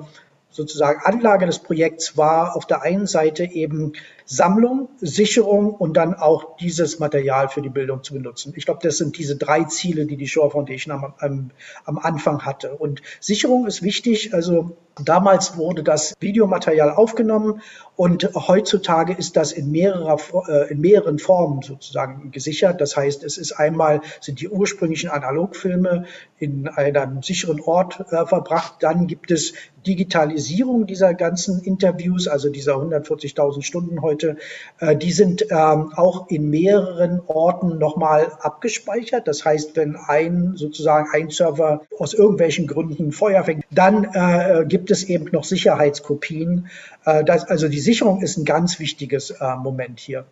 sozusagen 0.52 1.02
Anlage 1.04 1.46
des 1.46 1.60
Projekts 1.60 2.18
war 2.18 2.56
auf 2.56 2.66
der 2.66 2.82
einen 2.82 3.08
Seite 3.08 3.44
eben 3.44 3.94
Sammlung, 4.32 4.90
Sicherung 5.02 5.74
und 5.74 5.98
dann 5.98 6.14
auch 6.14 6.56
dieses 6.58 7.00
Material 7.00 7.50
für 7.50 7.64
die 7.64 7.70
Bildung 7.70 8.04
zu 8.04 8.14
benutzen. 8.14 8.54
Ich 8.56 8.66
glaube, 8.66 8.80
das 8.84 8.98
sind 8.98 9.18
diese 9.18 9.36
drei 9.36 9.64
Ziele, 9.64 10.06
die 10.06 10.18
die 10.18 10.28
Shore 10.28 10.52
Foundation 10.52 10.94
am, 10.94 11.14
am, 11.18 11.52
am 11.84 11.98
Anfang 11.98 12.46
hatte. 12.46 12.76
Und 12.76 13.02
Sicherung 13.20 13.66
ist 13.66 13.82
wichtig. 13.82 14.36
Also 14.36 14.78
damals 15.04 15.58
wurde 15.58 15.82
das 15.82 16.14
Videomaterial 16.20 16.92
aufgenommen 16.92 17.62
und 17.96 18.30
heutzutage 18.36 19.14
ist 19.14 19.36
das 19.36 19.52
in, 19.52 19.72
mehrerer, 19.72 20.18
äh, 20.48 20.72
in 20.72 20.80
mehreren 20.80 21.20
Formen 21.20 21.62
sozusagen 21.62 22.32
gesichert. 22.32 22.80
Das 22.82 22.96
heißt, 22.96 23.24
es 23.24 23.38
ist 23.38 23.54
einmal 23.54 24.02
sind 24.22 24.42
die 24.42 24.48
ursprünglichen 24.48 25.10
Analogfilme 25.10 26.06
in 26.38 26.68
einem 26.68 27.24
sicheren 27.24 27.60
Ort 27.62 28.00
äh, 28.12 28.26
verbracht. 28.26 28.76
Dann 28.82 29.08
gibt 29.08 29.32
es 29.32 29.54
Digitalisierung 29.86 30.86
dieser 30.86 31.14
ganzen 31.14 31.62
Interviews, 31.62 32.28
also 32.28 32.50
dieser 32.50 32.76
140.000 32.76 33.64
Stunden 33.64 34.02
heute 34.02 34.19
sollte. 34.20 34.38
Äh, 34.80 34.96
die 34.96 35.12
sind 35.12 35.46
ähm, 35.50 35.94
auch 35.96 36.30
in 36.30 36.50
mehreren 36.50 37.22
Orten 37.28 37.78
nochmal 37.78 38.32
abgespeichert. 38.40 39.28
Das 39.28 39.46
heißt, 39.46 39.76
wenn 39.76 39.96
ein 39.96 40.54
sozusagen 40.56 41.10
ein 41.12 41.30
Server 41.30 41.82
aus 41.98 42.14
irgendwelchen 42.14 42.68
Gründen 42.68 43.12
Feuer 43.12 43.44
fängt, 43.44 43.66
dann 43.72 44.06
äh, 44.14 44.66
gibt 44.68 44.92
es 44.92 45.04
eben 45.04 45.26
noch 45.32 45.44
Sicherheitskopien. 45.44 46.68
Äh, 47.06 47.24
das, 47.24 47.44
also 47.46 47.68
die 47.68 47.80
Sicherung 47.80 48.22
ist 48.22 48.38
ein 48.38 48.46
ganz 48.46 48.80
wichtiges 48.80 49.34
Moment 49.62 50.00
hier. 50.00 50.26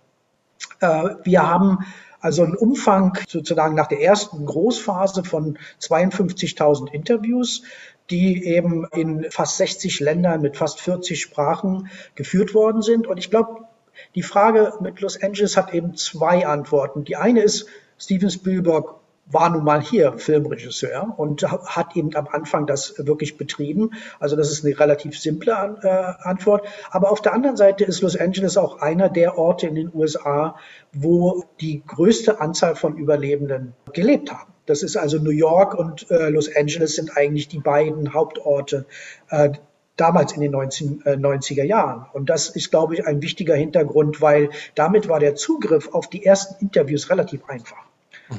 Wir 0.80 1.50
haben 1.50 1.86
also 2.20 2.44
einen 2.44 2.56
Umfang 2.56 3.18
sozusagen 3.28 3.76
nach 3.76 3.88
der 3.88 4.02
ersten 4.02 4.46
Großphase 4.46 5.24
von 5.24 5.58
52.000 5.80 6.92
Interviews, 6.92 7.64
die 8.10 8.46
eben 8.46 8.86
in 8.94 9.26
fast 9.30 9.58
60 9.58 10.00
Ländern 10.00 10.42
mit 10.42 10.58
fast 10.58 10.80
40 10.82 11.20
Sprachen 11.22 11.90
geführt 12.16 12.54
worden 12.54 12.82
sind. 12.82 13.08
Und 13.08 13.18
ich 13.18 13.30
glaube, 13.30 13.67
die 14.16 14.24
Frage 14.24 14.74
mit 14.82 15.02
Los 15.02 15.22
Angeles 15.22 15.58
hat 15.58 15.74
eben 15.74 15.96
zwei 15.96 16.46
Antworten. 16.48 17.04
Die 17.04 17.16
eine 17.16 17.42
ist, 17.42 17.68
Steven 17.98 18.30
Spielberg 18.30 18.96
war 19.30 19.50
nun 19.50 19.64
mal 19.64 19.82
hier 19.82 20.18
Filmregisseur 20.18 21.14
und 21.18 21.44
hat 21.44 21.96
eben 21.96 22.16
am 22.16 22.28
Anfang 22.28 22.66
das 22.66 22.96
wirklich 22.98 23.38
betrieben. 23.38 23.92
Also 24.20 24.36
das 24.36 24.52
ist 24.52 24.66
eine 24.66 24.80
relativ 24.80 25.20
simple 25.20 25.52
äh, 25.52 26.28
Antwort. 26.28 26.66
Aber 26.92 27.12
auf 27.12 27.22
der 27.22 27.34
anderen 27.34 27.58
Seite 27.58 27.84
ist 27.84 28.02
Los 28.02 28.16
Angeles 28.16 28.58
auch 28.58 28.80
einer 28.80 29.10
der 29.10 29.38
Orte 29.38 29.68
in 29.68 29.76
den 29.76 29.92
USA, 29.94 30.56
wo 30.94 31.44
die 31.60 31.84
größte 31.86 32.40
Anzahl 32.40 32.76
von 32.76 32.96
Überlebenden 32.98 33.74
gelebt 33.94 34.32
haben. 34.32 34.54
Das 34.66 34.84
ist 34.84 34.98
also 34.98 35.18
New 35.18 35.32
York 35.32 35.76
und 35.76 36.10
äh, 36.10 36.30
Los 36.30 36.54
Angeles 36.54 36.96
sind 36.96 37.16
eigentlich 37.16 37.48
die 37.48 37.60
beiden 37.60 38.14
Hauptorte 38.14 38.86
äh, 39.30 39.52
damals 39.98 40.34
in 40.34 40.42
den 40.42 40.52
19, 40.52 41.02
äh, 41.06 41.16
90er 41.16 41.64
Jahren. 41.64 42.06
Und 42.14 42.30
das 42.30 42.50
ist, 42.50 42.72
glaube 42.72 42.96
ich, 42.96 43.06
ein 43.06 43.22
wichtiger 43.22 43.56
Hintergrund, 43.56 44.22
weil 44.22 44.50
damit 44.76 45.10
war 45.10 45.20
der 45.20 45.36
Zugriff 45.36 45.94
auf 45.94 46.08
die 46.08 46.26
ersten 46.26 46.64
Interviews 46.64 47.10
relativ 47.10 47.48
einfach. 47.50 47.88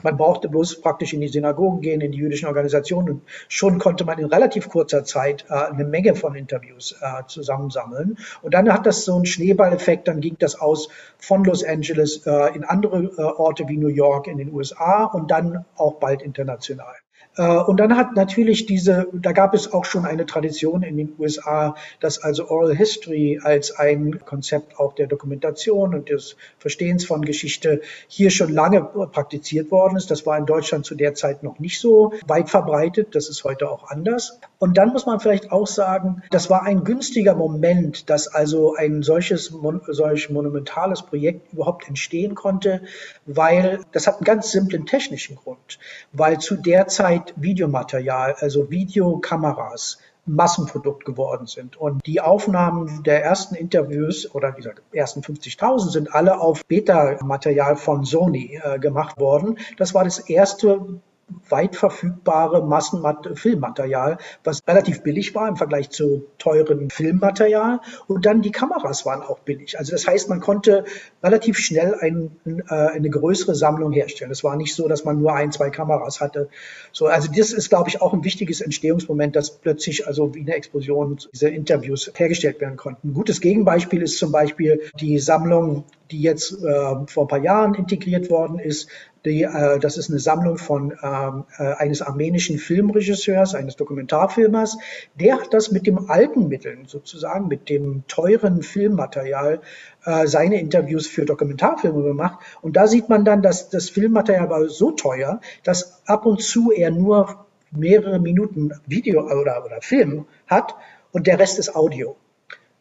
Man 0.03 0.17
brauchte 0.17 0.49
bloß 0.49 0.81
praktisch 0.83 1.15
in 1.15 1.21
die 1.21 1.29
Synagogen 1.29 1.81
gehen, 1.81 2.01
in 2.01 2.13
die 2.13 2.19
jüdischen 2.19 2.47
Organisationen 2.47 3.09
und 3.09 3.23
schon 3.49 3.79
konnte 3.79 4.05
man 4.05 4.19
in 4.19 4.27
relativ 4.27 4.69
kurzer 4.69 5.05
Zeit 5.05 5.47
äh, 5.49 5.55
eine 5.55 5.85
Menge 5.85 6.15
von 6.15 6.35
Interviews 6.35 6.97
äh, 7.01 7.27
zusammensammeln. 7.27 8.19
Und 8.43 8.55
dann 8.55 8.73
hat 8.73 8.87
das 8.87 9.05
so 9.05 9.17
einen 9.17 9.27
Schneeballeffekt, 9.27 10.09
dann 10.09 10.21
ging 10.21 10.37
das 10.39 10.61
aus 10.61 10.91
von 11.17 11.45
Los 11.45 11.65
Angeles 11.65 12.27
äh, 12.27 12.55
in 12.55 12.65
andere 12.65 13.05
äh, 13.17 13.23
Orte 13.23 13.69
wie 13.69 13.79
New 13.79 13.89
York 13.89 14.27
in 14.27 14.39
den 14.39 14.53
USA 14.53 15.05
und 15.05 15.31
dann 15.31 15.65
auch 15.77 15.95
bald 15.95 16.23
international. 16.23 16.95
Äh, 17.39 17.59
und 17.59 17.79
dann 17.79 17.97
hat 17.97 18.15
natürlich 18.17 18.67
diese, 18.67 19.09
da 19.13 19.33
gab 19.33 19.55
es 19.55 19.73
auch 19.73 19.85
schon 19.85 20.05
eine 20.05 20.27
Tradition 20.27 20.83
in 20.83 20.97
den 20.97 21.15
USA, 21.19 21.77
dass 22.01 22.23
also 22.23 22.49
Oral 22.49 22.75
History 22.75 23.41
als 23.43 23.71
ein 23.79 24.21
Konzept 24.25 24.79
auch 24.79 24.93
der 24.95 25.07
Dokumentation 25.07 25.95
und 25.95 26.11
des 26.11 26.37
Verstehens 26.59 27.07
von 27.07 27.23
Geschichte 27.23 27.81
hier 28.09 28.31
schon 28.31 28.53
lange 28.53 28.83
praktiziert 28.83 29.71
worden 29.71 29.97
ist. 29.97 30.11
Das 30.11 30.27
war 30.27 30.37
in 30.37 30.47
Deutschland 30.47 30.85
zu 30.85 30.95
der 30.95 31.15
Zeit 31.15 31.43
noch 31.43 31.59
nicht 31.61 31.81
so 31.81 32.13
weit 32.27 32.51
verbreitet. 32.51 33.15
Das 33.15 33.29
ist 33.29 33.45
heute 33.45 33.71
auch 33.71 33.91
anders. 33.91 34.41
Und 34.59 34.77
dann 34.77 34.89
muss 34.89 35.07
man 35.07 35.21
vielleicht 35.21 35.53
auch 35.53 35.69
sagen, 35.69 36.23
das 36.31 36.51
war 36.51 36.65
ein 36.65 36.83
günstiger 36.83 37.35
Moment, 37.35 38.11
dass 38.11 38.27
also 38.27 38.75
ein 38.75 39.03
solches, 39.03 39.55
solch 39.87 40.31
monumentales 40.31 41.03
Projekt 41.03 41.53
überhaupt 41.53 41.89
entstehen 41.89 42.35
konnte, 42.35 42.83
weil 43.25 43.81
das 43.93 44.09
hat 44.09 44.17
einen 44.17 44.25
ganz 44.25 44.51
simplen 44.51 44.85
technischen 44.85 45.37
Grund, 45.37 45.79
weil 46.13 46.39
zu 46.39 46.57
der 46.57 46.89
Zeit 46.89 47.28
Videomaterial, 47.37 48.35
also 48.39 48.71
Videokameras, 48.71 49.99
Massenprodukt 50.29 51.05
geworden 51.05 51.47
sind. 51.47 51.77
Und 51.77 52.07
die 52.07 52.21
Aufnahmen 52.21 53.03
der 53.03 53.25
ersten 53.25 53.55
Interviews 53.55 54.33
oder 54.35 54.53
dieser 54.53 54.73
ersten 54.93 55.21
50.000 55.21 55.91
sind 55.91 56.15
alle 56.15 56.41
auf 56.41 56.65
Beta-Material 56.67 57.77
von 57.77 58.05
Sony 58.05 58.61
äh, 58.63 58.79
gemacht 58.79 59.19
worden. 59.19 59.59
Das 59.79 59.95
war 59.95 60.05
das 60.05 60.19
erste 60.19 61.01
weit 61.49 61.77
verfügbare 61.77 62.65
Massenfilmmaterial, 62.65 64.19
was 64.45 64.61
relativ 64.67 65.03
billig 65.03 65.35
war 65.35 65.49
im 65.49 65.57
Vergleich 65.57 65.91
zu 65.91 66.27
teuren 66.39 66.91
Filmmaterial. 66.91 67.81
Und 68.07 68.27
dann 68.27 68.43
die 68.43 68.51
Kameras 68.51 69.05
waren 69.05 69.23
auch 69.23 69.41
billig. 69.41 69.79
Also 69.79 69.93
das 69.93 70.07
heißt, 70.07 70.29
man 70.29 70.41
konnte 70.41 70.85
relativ 71.23 71.59
schnell 71.59 71.95
ein, 72.01 72.37
äh, 72.69 72.75
eine 72.75 73.11
größere 73.11 73.55
Sammlung 73.55 73.93
herstellen. 73.93 74.31
Es 74.31 74.45
war 74.45 74.57
nicht 74.57 74.75
so, 74.75 74.89
dass 74.89 75.05
man 75.05 75.19
nur 75.19 75.35
ein, 75.35 75.53
zwei 75.53 75.71
Kameras 75.71 76.21
hatte. 76.21 76.49
So, 76.93 77.07
also 77.07 77.31
das 77.35 77.53
ist, 77.53 77.69
glaube 77.69 77.89
ich, 77.89 78.01
auch 78.01 78.13
ein 78.13 78.25
wichtiges 78.25 78.61
Entstehungsmoment, 78.61 79.37
dass 79.37 79.59
plötzlich 79.59 80.07
also 80.07 80.35
wie 80.35 80.41
eine 80.41 80.55
Explosion 80.55 81.19
diese 81.33 81.49
Interviews 81.49 82.11
hergestellt 82.15 82.61
werden 82.61 82.77
konnten. 82.77 83.09
Ein 83.09 83.15
gutes 83.15 83.41
Gegenbeispiel 83.41 84.03
ist 84.03 84.19
zum 84.19 84.33
Beispiel 84.33 84.83
die 85.01 85.19
Sammlung, 85.19 85.85
die 86.11 86.23
jetzt 86.23 86.53
äh, 86.53 87.07
vor 87.07 87.25
ein 87.25 87.29
paar 87.29 87.43
Jahren 87.43 87.75
integriert 87.75 88.31
worden 88.31 88.59
ist, 88.59 88.89
die, 89.25 89.43
äh, 89.43 89.79
das 89.79 89.99
ist 89.99 90.11
eine 90.11 90.19
Sammlung 90.19 90.59
von 90.59 90.93
ähm, 91.03 91.45
äh, 91.59 91.75
eines 91.75 92.03
armenischen 92.03 92.59
Filmregisseurs, 92.59 93.55
eines 93.55 93.77
Dokumentarfilmers. 93.77 94.79
Der 95.19 95.41
hat 95.41 95.53
das 95.53 95.71
mit 95.71 95.87
dem 95.87 96.11
alten 96.11 96.49
Mitteln, 96.49 96.87
sozusagen 96.87 97.49
mit 97.49 97.69
dem 97.69 98.05
teuren 98.07 98.63
Filmmaterial, 98.63 99.61
äh, 100.05 100.27
seine 100.27 100.61
Interviews 100.61 101.07
für 101.07 101.25
Dokumentarfilme 101.25 102.03
gemacht. 102.03 102.39
Und 102.63 102.77
da 102.77 102.87
sieht 102.87 103.09
man 103.09 103.25
dann, 103.25 103.43
dass 103.43 103.71
das 103.71 103.91
Filmmaterial 103.91 104.51
war 104.51 104.69
so 104.69 104.93
teuer, 104.93 105.41
dass 105.65 106.03
ab 106.07 106.27
und 106.27 106.43
zu 106.43 106.71
er 106.71 106.91
nur 106.91 107.47
mehrere 107.71 108.19
Minuten 108.19 108.73
Video 108.87 109.23
oder, 109.23 109.65
oder 109.65 109.81
Film 109.83 110.27
hat 110.47 110.75
und 111.13 111.27
der 111.27 111.39
Rest 111.39 111.59
ist 111.59 111.75
Audio. 111.75 112.17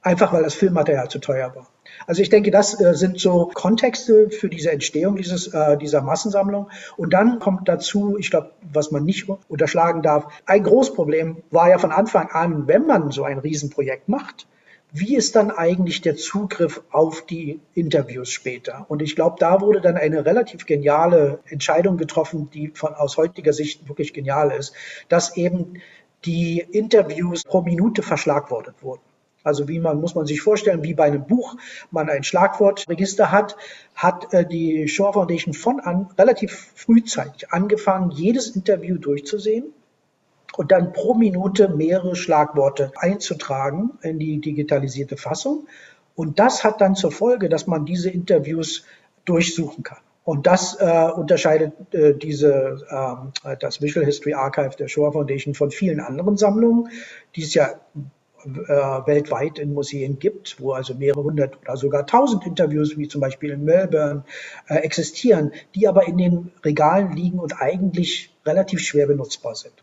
Einfach 0.01 0.31
weil 0.31 0.43
das 0.43 0.53
Filmmaterial 0.53 1.09
zu 1.09 1.19
teuer 1.19 1.53
war. 1.55 1.67
Also 2.05 2.21
ich 2.21 2.29
denke, 2.29 2.51
das 2.51 2.79
äh, 2.79 2.93
sind 2.93 3.19
so 3.19 3.51
Kontexte 3.53 4.29
für 4.29 4.49
diese 4.49 4.71
Entstehung 4.71 5.15
dieses, 5.15 5.47
äh, 5.47 5.77
dieser 5.77 6.01
Massensammlung. 6.01 6.69
Und 6.95 7.13
dann 7.13 7.39
kommt 7.39 7.67
dazu, 7.67 8.17
ich 8.17 8.29
glaube, 8.29 8.51
was 8.71 8.91
man 8.91 9.03
nicht 9.03 9.27
unterschlagen 9.49 10.01
darf, 10.01 10.27
ein 10.45 10.63
Großproblem 10.63 11.43
war 11.51 11.69
ja 11.69 11.77
von 11.77 11.91
Anfang 11.91 12.29
an, 12.29 12.67
wenn 12.67 12.85
man 12.85 13.11
so 13.11 13.23
ein 13.23 13.39
Riesenprojekt 13.39 14.09
macht, 14.09 14.47
wie 14.91 15.15
ist 15.15 15.35
dann 15.35 15.51
eigentlich 15.51 16.01
der 16.01 16.15
Zugriff 16.15 16.81
auf 16.91 17.25
die 17.25 17.59
Interviews 17.73 18.29
später? 18.29 18.85
Und 18.87 19.01
ich 19.01 19.15
glaube, 19.15 19.35
da 19.39 19.59
wurde 19.59 19.81
dann 19.81 19.97
eine 19.97 20.25
relativ 20.25 20.65
geniale 20.65 21.39
Entscheidung 21.49 21.97
getroffen, 21.97 22.49
die 22.53 22.69
von 22.69 22.93
aus 22.93 23.17
heutiger 23.17 23.51
Sicht 23.51 23.87
wirklich 23.89 24.13
genial 24.13 24.51
ist, 24.51 24.73
dass 25.09 25.35
eben 25.35 25.81
die 26.25 26.59
Interviews 26.59 27.43
pro 27.43 27.61
Minute 27.61 28.01
verschlagwortet 28.01 28.75
wurden. 28.81 29.01
Also 29.47 29.67
wie 29.67 29.79
man, 29.79 30.01
muss 30.01 30.13
man 30.13 30.25
sich 30.25 30.41
vorstellen, 30.41 30.83
wie 30.83 30.93
bei 30.93 31.05
einem 31.05 31.25
Buch 31.25 31.55
man 31.89 32.09
ein 32.09 32.23
Schlagwortregister 32.23 33.31
hat, 33.31 33.55
hat 33.95 34.33
äh, 34.33 34.45
die 34.45 34.87
Shore 34.89 35.13
Foundation 35.13 35.53
von 35.53 35.79
an 35.79 36.09
relativ 36.17 36.73
frühzeitig 36.75 37.51
angefangen, 37.51 38.11
jedes 38.11 38.49
Interview 38.49 38.97
durchzusehen 38.97 39.73
und 40.57 40.71
dann 40.71 40.91
pro 40.91 41.13
Minute 41.13 41.69
mehrere 41.69 42.15
Schlagworte 42.15 42.91
einzutragen 42.97 43.91
in 44.01 44.19
die 44.19 44.41
digitalisierte 44.41 45.15
Fassung. 45.15 45.67
Und 46.15 46.39
das 46.39 46.63
hat 46.63 46.81
dann 46.81 46.95
zur 46.95 47.11
Folge, 47.11 47.47
dass 47.47 47.67
man 47.67 47.85
diese 47.85 48.09
Interviews 48.09 48.83
durchsuchen 49.25 49.83
kann. 49.83 49.99
Und 50.27 50.45
das 50.45 50.75
äh, 50.75 51.09
unterscheidet 51.15 51.93
äh, 51.93 52.13
diese, 52.13 52.85
äh, 53.45 53.55
das 53.61 53.81
Visual 53.81 54.05
History 54.05 54.33
Archive 54.33 54.75
der 54.77 54.89
Shoah 54.89 55.13
Foundation 55.13 55.53
von 55.53 55.71
vielen 55.71 56.01
anderen 56.01 56.35
Sammlungen, 56.35 56.89
die 57.37 57.43
es 57.43 57.53
ja 57.53 57.75
weltweit 58.45 59.59
in 59.59 59.73
Museen 59.73 60.19
gibt, 60.19 60.61
wo 60.61 60.73
also 60.73 60.93
mehrere 60.93 61.23
hundert 61.23 61.59
oder 61.61 61.77
sogar 61.77 62.05
tausend 62.05 62.45
Interviews, 62.45 62.97
wie 62.97 63.07
zum 63.07 63.21
Beispiel 63.21 63.51
in 63.51 63.63
Melbourne, 63.63 64.23
äh, 64.67 64.75
existieren, 64.75 65.51
die 65.75 65.87
aber 65.87 66.07
in 66.07 66.17
den 66.17 66.51
Regalen 66.63 67.11
liegen 67.13 67.39
und 67.39 67.61
eigentlich 67.61 68.33
relativ 68.45 68.81
schwer 68.81 69.07
benutzbar 69.07 69.55
sind. 69.55 69.73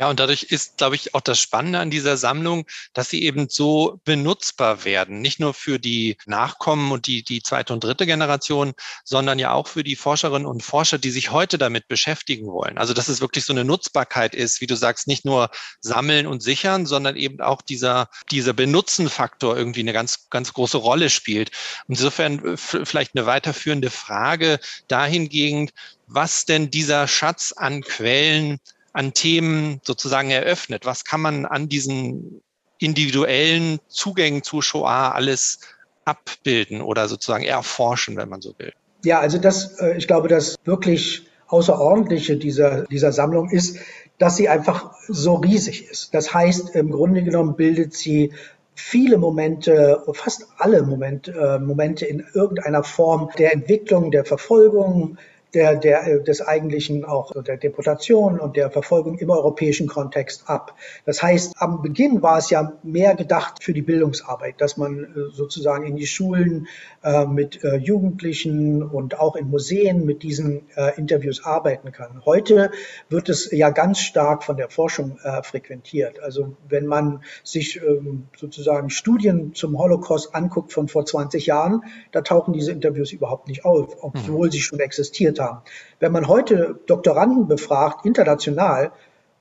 Ja, 0.00 0.08
und 0.08 0.20
dadurch 0.20 0.44
ist, 0.44 0.76
glaube 0.76 0.94
ich, 0.94 1.12
auch 1.16 1.20
das 1.20 1.40
Spannende 1.40 1.80
an 1.80 1.90
dieser 1.90 2.16
Sammlung, 2.16 2.66
dass 2.92 3.10
sie 3.10 3.24
eben 3.24 3.48
so 3.48 4.00
benutzbar 4.04 4.84
werden. 4.84 5.20
Nicht 5.20 5.40
nur 5.40 5.54
für 5.54 5.80
die 5.80 6.16
Nachkommen 6.24 6.92
und 6.92 7.08
die, 7.08 7.24
die 7.24 7.42
zweite 7.42 7.72
und 7.72 7.82
dritte 7.82 8.06
Generation, 8.06 8.74
sondern 9.02 9.40
ja 9.40 9.52
auch 9.52 9.66
für 9.66 9.82
die 9.82 9.96
Forscherinnen 9.96 10.46
und 10.46 10.62
Forscher, 10.62 10.98
die 10.98 11.10
sich 11.10 11.32
heute 11.32 11.58
damit 11.58 11.88
beschäftigen 11.88 12.46
wollen. 12.46 12.78
Also, 12.78 12.94
dass 12.94 13.08
es 13.08 13.20
wirklich 13.20 13.44
so 13.44 13.52
eine 13.52 13.64
Nutzbarkeit 13.64 14.36
ist, 14.36 14.60
wie 14.60 14.68
du 14.68 14.76
sagst, 14.76 15.08
nicht 15.08 15.24
nur 15.24 15.50
sammeln 15.80 16.28
und 16.28 16.44
sichern, 16.44 16.86
sondern 16.86 17.16
eben 17.16 17.40
auch 17.40 17.60
dieser, 17.60 18.08
dieser 18.30 18.52
Benutzenfaktor 18.52 19.56
irgendwie 19.56 19.80
eine 19.80 19.92
ganz, 19.92 20.30
ganz 20.30 20.52
große 20.52 20.78
Rolle 20.78 21.10
spielt. 21.10 21.50
Insofern 21.88 22.56
vielleicht 22.56 23.16
eine 23.16 23.26
weiterführende 23.26 23.90
Frage 23.90 24.60
dahingehend, 24.86 25.72
was 26.06 26.44
denn 26.44 26.70
dieser 26.70 27.08
Schatz 27.08 27.50
an 27.50 27.82
Quellen 27.82 28.60
an 28.98 29.14
Themen 29.14 29.80
sozusagen 29.84 30.28
eröffnet? 30.30 30.84
Was 30.84 31.04
kann 31.04 31.20
man 31.20 31.46
an 31.46 31.68
diesen 31.68 32.42
individuellen 32.80 33.78
Zugängen 33.86 34.42
zu 34.42 34.60
Shoah 34.60 35.14
alles 35.14 35.60
abbilden 36.04 36.80
oder 36.80 37.06
sozusagen 37.06 37.44
erforschen, 37.44 38.16
wenn 38.16 38.28
man 38.28 38.40
so 38.40 38.54
will? 38.58 38.72
Ja, 39.04 39.20
also 39.20 39.38
das, 39.38 39.78
äh, 39.78 39.96
ich 39.96 40.08
glaube, 40.08 40.26
das 40.26 40.56
wirklich 40.64 41.28
Außerordentliche 41.46 42.36
dieser, 42.36 42.86
dieser 42.86 43.12
Sammlung 43.12 43.50
ist, 43.50 43.78
dass 44.18 44.36
sie 44.36 44.48
einfach 44.48 44.92
so 45.06 45.36
riesig 45.36 45.88
ist. 45.88 46.12
Das 46.12 46.34
heißt, 46.34 46.74
im 46.74 46.90
Grunde 46.90 47.22
genommen 47.22 47.54
bildet 47.54 47.94
sie 47.94 48.32
viele 48.74 49.16
Momente, 49.16 50.02
fast 50.12 50.48
alle 50.58 50.82
Momente, 50.82 51.32
äh, 51.32 51.58
Momente 51.60 52.04
in 52.04 52.24
irgendeiner 52.34 52.82
Form 52.82 53.30
der 53.38 53.52
Entwicklung, 53.54 54.10
der 54.10 54.24
Verfolgung, 54.24 55.18
der, 55.54 55.76
der, 55.76 56.06
äh, 56.06 56.22
des 56.22 56.42
eigentlichen 56.42 57.04
auch 57.04 57.32
der 57.42 57.56
Deportation 57.56 58.38
und 58.38 58.56
der 58.56 58.70
Verfolgung 58.70 59.18
im 59.18 59.30
europäischen 59.30 59.86
Kontext 59.86 60.48
ab. 60.48 60.74
Das 61.06 61.22
heißt, 61.22 61.54
am 61.56 61.82
Beginn 61.82 62.22
war 62.22 62.38
es 62.38 62.50
ja 62.50 62.72
mehr 62.82 63.14
gedacht 63.14 63.62
für 63.62 63.72
die 63.72 63.82
Bildungsarbeit, 63.82 64.60
dass 64.60 64.76
man 64.76 65.04
äh, 65.04 65.06
sozusagen 65.32 65.86
in 65.86 65.96
die 65.96 66.06
Schulen 66.06 66.68
äh, 67.02 67.24
mit 67.26 67.64
äh, 67.64 67.76
Jugendlichen 67.76 68.82
und 68.82 69.18
auch 69.18 69.36
in 69.36 69.48
Museen 69.48 70.04
mit 70.04 70.22
diesen 70.22 70.68
äh, 70.76 70.98
Interviews 70.98 71.44
arbeiten 71.44 71.92
kann. 71.92 72.22
Heute 72.24 72.70
wird 73.08 73.28
es 73.28 73.50
ja 73.50 73.70
ganz 73.70 74.00
stark 74.00 74.44
von 74.44 74.56
der 74.56 74.68
Forschung 74.68 75.18
äh, 75.22 75.42
frequentiert. 75.42 76.20
Also 76.20 76.56
wenn 76.68 76.86
man 76.86 77.22
sich 77.42 77.80
ähm, 77.82 78.28
sozusagen 78.36 78.90
Studien 78.90 79.54
zum 79.54 79.78
Holocaust 79.78 80.34
anguckt 80.34 80.72
von 80.72 80.88
vor 80.88 81.06
20 81.06 81.46
Jahren, 81.46 81.84
da 82.12 82.20
tauchen 82.20 82.52
diese 82.52 82.72
Interviews 82.72 83.12
überhaupt 83.12 83.48
nicht 83.48 83.64
auf, 83.64 83.96
obwohl 84.02 84.50
sie 84.52 84.60
schon 84.60 84.80
existiert 84.80 85.37
haben. 85.38 85.62
Wenn 86.00 86.12
man 86.12 86.28
heute 86.28 86.78
Doktoranden 86.86 87.48
befragt, 87.48 88.04
international, 88.06 88.92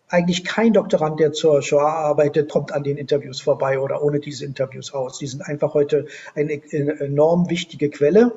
eigentlich 0.10 0.46
kein 0.46 0.74
Doktorand, 0.74 1.20
der 1.20 1.34
zur 1.34 1.62
Shoah 1.62 1.92
arbeitet, 1.92 2.50
kommt 2.50 2.72
an 2.72 2.84
den 2.84 2.98
Interviews 2.98 3.42
vorbei 3.42 3.80
oder 3.80 4.02
ohne 4.02 4.20
diese 4.20 4.46
Interviews 4.46 4.94
aus. 4.94 5.20
Die 5.20 5.28
sind 5.28 5.42
einfach 5.42 5.74
heute 5.74 6.06
eine 6.34 6.62
enorm 6.72 7.50
wichtige 7.50 7.90
Quelle. 7.90 8.32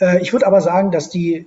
Äh, 0.00 0.22
ich 0.22 0.32
würde 0.32 0.46
aber 0.46 0.60
sagen, 0.60 0.90
dass 0.90 1.10
die 1.10 1.46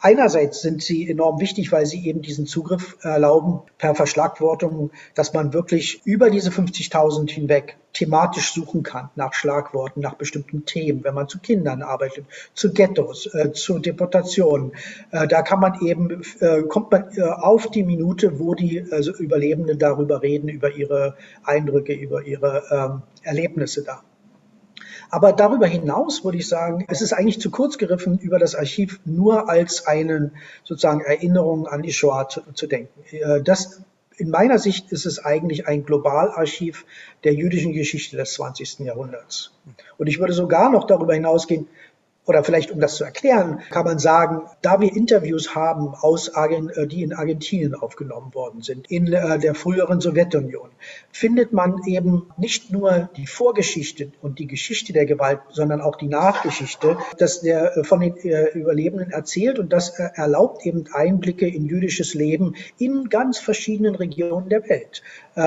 Einerseits 0.00 0.62
sind 0.62 0.80
sie 0.80 1.10
enorm 1.10 1.40
wichtig, 1.40 1.72
weil 1.72 1.84
sie 1.84 2.06
eben 2.06 2.22
diesen 2.22 2.46
Zugriff 2.46 2.96
erlauben 3.02 3.62
per 3.78 3.96
Verschlagwortung, 3.96 4.92
dass 5.16 5.34
man 5.34 5.52
wirklich 5.52 6.02
über 6.04 6.30
diese 6.30 6.50
50.000 6.50 7.28
hinweg 7.28 7.76
thematisch 7.94 8.52
suchen 8.52 8.84
kann 8.84 9.10
nach 9.16 9.34
Schlagworten, 9.34 10.00
nach 10.00 10.14
bestimmten 10.14 10.64
Themen, 10.64 11.02
wenn 11.02 11.14
man 11.14 11.26
zu 11.28 11.40
Kindern 11.40 11.82
arbeitet, 11.82 12.26
zu 12.54 12.72
Ghettos, 12.72 13.26
äh, 13.34 13.50
zu 13.52 13.80
Deportationen. 13.80 14.70
Äh, 15.10 15.26
da 15.26 15.42
kann 15.42 15.58
man 15.58 15.80
eben, 15.84 16.22
äh, 16.38 16.62
kommt 16.62 16.92
man 16.92 17.08
äh, 17.16 17.22
auf 17.22 17.68
die 17.68 17.82
Minute, 17.82 18.38
wo 18.38 18.54
die 18.54 18.84
also 18.92 19.12
Überlebenden 19.12 19.80
darüber 19.80 20.22
reden, 20.22 20.48
über 20.48 20.70
ihre 20.76 21.16
Eindrücke, 21.42 21.92
über 21.92 22.22
ihre 22.22 22.62
ähm, 22.70 23.02
Erlebnisse 23.24 23.82
da. 23.82 24.02
Aber 25.10 25.32
darüber 25.32 25.66
hinaus 25.66 26.24
würde 26.24 26.38
ich 26.38 26.48
sagen, 26.48 26.84
es 26.88 27.00
ist 27.00 27.12
eigentlich 27.12 27.40
zu 27.40 27.50
kurz 27.50 27.78
gegriffen, 27.78 28.18
über 28.18 28.38
das 28.38 28.54
Archiv 28.54 29.00
nur 29.04 29.48
als 29.48 29.86
eine 29.86 30.32
sozusagen 30.64 31.00
Erinnerung 31.00 31.66
an 31.66 31.82
die 31.82 31.92
Shoah 31.92 32.28
zu, 32.28 32.42
zu 32.52 32.66
denken. 32.66 33.00
Äh, 33.10 33.42
das 33.42 33.82
in 34.18 34.30
meiner 34.30 34.58
Sicht 34.58 34.90
ist 34.90 35.06
es 35.06 35.24
eigentlich 35.24 35.68
ein 35.68 35.84
Globalarchiv 35.84 36.84
der 37.24 37.34
jüdischen 37.34 37.72
Geschichte 37.72 38.16
des 38.16 38.34
20. 38.34 38.80
Jahrhunderts. 38.80 39.52
Und 39.96 40.08
ich 40.08 40.18
würde 40.18 40.32
sogar 40.32 40.70
noch 40.70 40.86
darüber 40.88 41.14
hinausgehen, 41.14 41.68
oder 42.28 42.44
vielleicht 42.44 42.70
um 42.70 42.78
das 42.78 42.96
zu 42.96 43.04
erklären, 43.04 43.60
kann 43.70 43.86
man 43.86 43.98
sagen, 43.98 44.42
da 44.60 44.80
wir 44.80 44.94
Interviews 44.94 45.54
haben, 45.54 45.94
aus 45.94 46.34
Argent 46.34 46.76
äh, 46.76 46.86
die 46.86 47.02
in 47.02 47.14
Argentinien 47.14 47.74
aufgenommen 47.74 48.34
worden 48.34 48.60
sind, 48.62 48.90
in 48.90 49.10
äh, 49.12 49.38
der 49.38 49.54
früheren 49.54 50.00
Sowjetunion, 50.00 50.68
findet 51.10 51.54
man 51.54 51.82
eben 51.86 52.30
nicht 52.36 52.70
nur 52.70 53.08
die 53.16 53.26
Vorgeschichte 53.26 54.12
und 54.20 54.38
die 54.38 54.46
Geschichte 54.46 54.92
der 54.92 55.06
Gewalt, 55.06 55.40
sondern 55.50 55.80
auch 55.80 55.96
die 55.96 56.08
Nachgeschichte, 56.08 56.98
dass 57.16 57.40
der 57.40 57.78
äh, 57.78 57.84
von 57.84 58.00
den 58.00 58.14
Überlebenden 58.54 59.10
erzählt 59.10 59.58
und 59.58 59.72
das 59.72 59.98
erlaubt 59.98 60.66
eben 60.66 60.84
Einblicke 60.92 61.48
in 61.48 61.66
jüdisches 61.66 62.12
Leben 62.12 62.54
in 62.78 63.08
ganz 63.08 63.38
verschiedenen 63.38 63.94
Regionen 63.94 64.50
der 64.50 64.68
Welt 64.68 65.02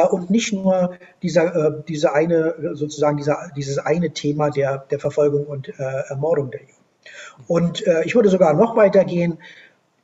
und 0.09 0.29
nicht 0.29 0.53
nur 0.53 0.97
dieser, 1.21 1.83
diese 1.87 2.13
eine 2.13 2.75
sozusagen 2.75 3.17
dieser, 3.17 3.51
dieses 3.55 3.77
eine 3.77 4.11
Thema 4.11 4.49
der, 4.49 4.85
der 4.89 4.99
Verfolgung 4.99 5.45
und 5.45 5.69
Ermordung 5.77 6.51
der 6.51 6.61
Juden. 6.61 6.81
Und 7.47 7.85
äh, 7.87 8.03
ich 8.05 8.15
würde 8.15 8.29
sogar 8.29 8.53
noch 8.53 8.75
weiter 8.75 9.03
gehen. 9.03 9.39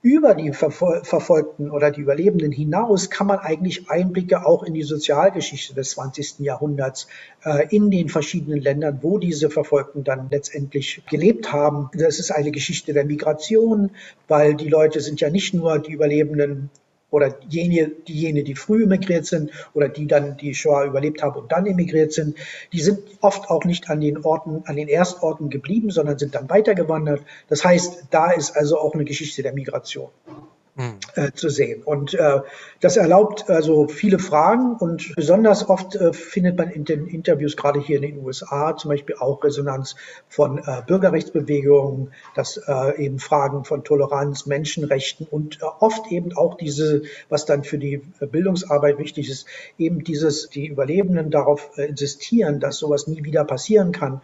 Über 0.03 0.35
die 0.35 0.53
Verfol 0.53 1.01
Verfolgten 1.03 1.71
oder 1.71 1.89
die 1.91 2.01
Überlebenden 2.01 2.51
hinaus 2.51 3.09
kann 3.09 3.27
man 3.27 3.39
eigentlich 3.39 3.89
Einblicke 3.89 4.45
auch 4.45 4.63
in 4.63 4.73
die 4.73 4.83
Sozialgeschichte 4.83 5.73
des 5.73 5.91
20. 5.91 6.39
Jahrhunderts 6.39 7.07
äh, 7.43 7.67
in 7.75 7.89
den 7.89 8.07
verschiedenen 8.07 8.61
Ländern, 8.61 8.99
wo 9.01 9.17
diese 9.17 9.49
Verfolgten 9.49 10.03
dann 10.03 10.29
letztendlich 10.29 11.01
gelebt 11.09 11.51
haben. 11.51 11.89
Das 11.93 12.19
ist 12.19 12.31
eine 12.31 12.51
Geschichte 12.51 12.93
der 12.93 13.05
Migration, 13.05 13.91
weil 14.27 14.55
die 14.55 14.69
Leute 14.69 15.01
sind 15.01 15.19
ja 15.19 15.29
nicht 15.29 15.53
nur 15.53 15.79
die 15.79 15.93
Überlebenden 15.93 16.69
oder 17.09 17.37
jene, 17.47 17.89
diejenigen, 18.07 18.45
die 18.45 18.55
früh 18.55 18.83
emigriert 18.83 19.25
sind 19.25 19.51
oder 19.73 19.87
die 19.89 20.07
dann 20.07 20.37
die 20.37 20.53
Shoah 20.53 20.85
überlebt 20.85 21.23
haben 21.23 21.39
und 21.39 21.51
dann 21.51 21.65
emigriert 21.65 22.11
sind, 22.11 22.37
die 22.73 22.81
sind 22.81 22.99
oft 23.21 23.49
auch 23.49 23.63
nicht 23.63 23.89
an 23.89 24.01
den 24.01 24.23
Orten, 24.25 24.63
an 24.65 24.75
den 24.75 24.89
Erstorten 24.89 25.49
geblieben, 25.49 25.89
sondern 25.91 26.17
sind 26.17 26.35
dann 26.35 26.49
weitergewandert. 26.49 27.21
Das 27.47 27.63
heißt, 27.63 28.07
da 28.11 28.31
ist 28.31 28.55
also 28.55 28.77
auch 28.79 28.93
eine 28.93 29.05
Geschichte 29.05 29.41
der 29.41 29.53
Migration. 29.53 30.09
Äh, 31.15 31.31
zu 31.33 31.49
sehen. 31.49 31.81
Und 31.83 32.13
äh, 32.13 32.41
das 32.81 32.97
erlaubt 32.97 33.49
also 33.49 33.87
viele 33.87 34.19
Fragen 34.19 34.75
und 34.75 35.15
besonders 35.15 35.67
oft 35.69 35.95
äh, 35.95 36.13
findet 36.13 36.57
man 36.57 36.69
in 36.69 36.85
den 36.85 37.07
Interviews, 37.07 37.57
gerade 37.57 37.81
hier 37.81 37.97
in 37.97 38.03
den 38.03 38.23
USA, 38.23 38.77
zum 38.77 38.89
Beispiel 38.89 39.15
auch 39.17 39.43
Resonanz 39.43 39.95
von 40.29 40.59
äh, 40.59 40.83
Bürgerrechtsbewegungen, 40.85 42.13
dass 42.35 42.57
äh, 42.57 43.03
eben 43.03 43.17
Fragen 43.17 43.65
von 43.65 43.83
Toleranz, 43.83 44.45
Menschenrechten 44.45 45.25
und 45.29 45.61
äh, 45.61 45.65
oft 45.79 46.11
eben 46.11 46.37
auch 46.37 46.55
diese, 46.55 47.01
was 47.29 47.45
dann 47.45 47.63
für 47.63 47.79
die 47.79 48.03
Bildungsarbeit 48.19 48.99
wichtig 48.99 49.29
ist, 49.29 49.47
eben 49.79 50.03
dieses, 50.03 50.49
die 50.49 50.67
Überlebenden 50.67 51.31
darauf 51.31 51.71
äh, 51.77 51.87
insistieren, 51.87 52.59
dass 52.59 52.77
sowas 52.77 53.07
nie 53.07 53.23
wieder 53.23 53.45
passieren 53.45 53.91
kann. 53.91 54.21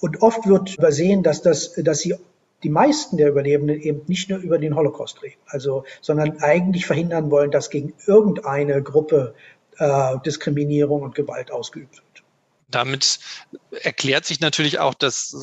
Und 0.00 0.22
oft 0.22 0.46
wird 0.46 0.76
übersehen, 0.78 1.24
dass 1.24 1.42
das, 1.42 1.72
dass 1.74 1.98
sie 1.98 2.14
die 2.62 2.70
meisten 2.70 3.16
der 3.16 3.28
Überlebenden 3.28 3.80
eben 3.80 4.02
nicht 4.06 4.30
nur 4.30 4.38
über 4.38 4.58
den 4.58 4.74
Holocaust 4.74 5.22
reden, 5.22 5.40
also, 5.46 5.84
sondern 6.00 6.38
eigentlich 6.40 6.86
verhindern 6.86 7.30
wollen, 7.30 7.50
dass 7.50 7.70
gegen 7.70 7.94
irgendeine 8.06 8.82
Gruppe 8.82 9.34
äh, 9.78 10.16
Diskriminierung 10.24 11.02
und 11.02 11.14
Gewalt 11.14 11.52
ausgeübt 11.52 11.96
wird 11.96 12.07
damit 12.68 13.18
erklärt 13.82 14.26
sich 14.26 14.40
natürlich 14.40 14.78
auch 14.78 14.94
das, 14.94 15.34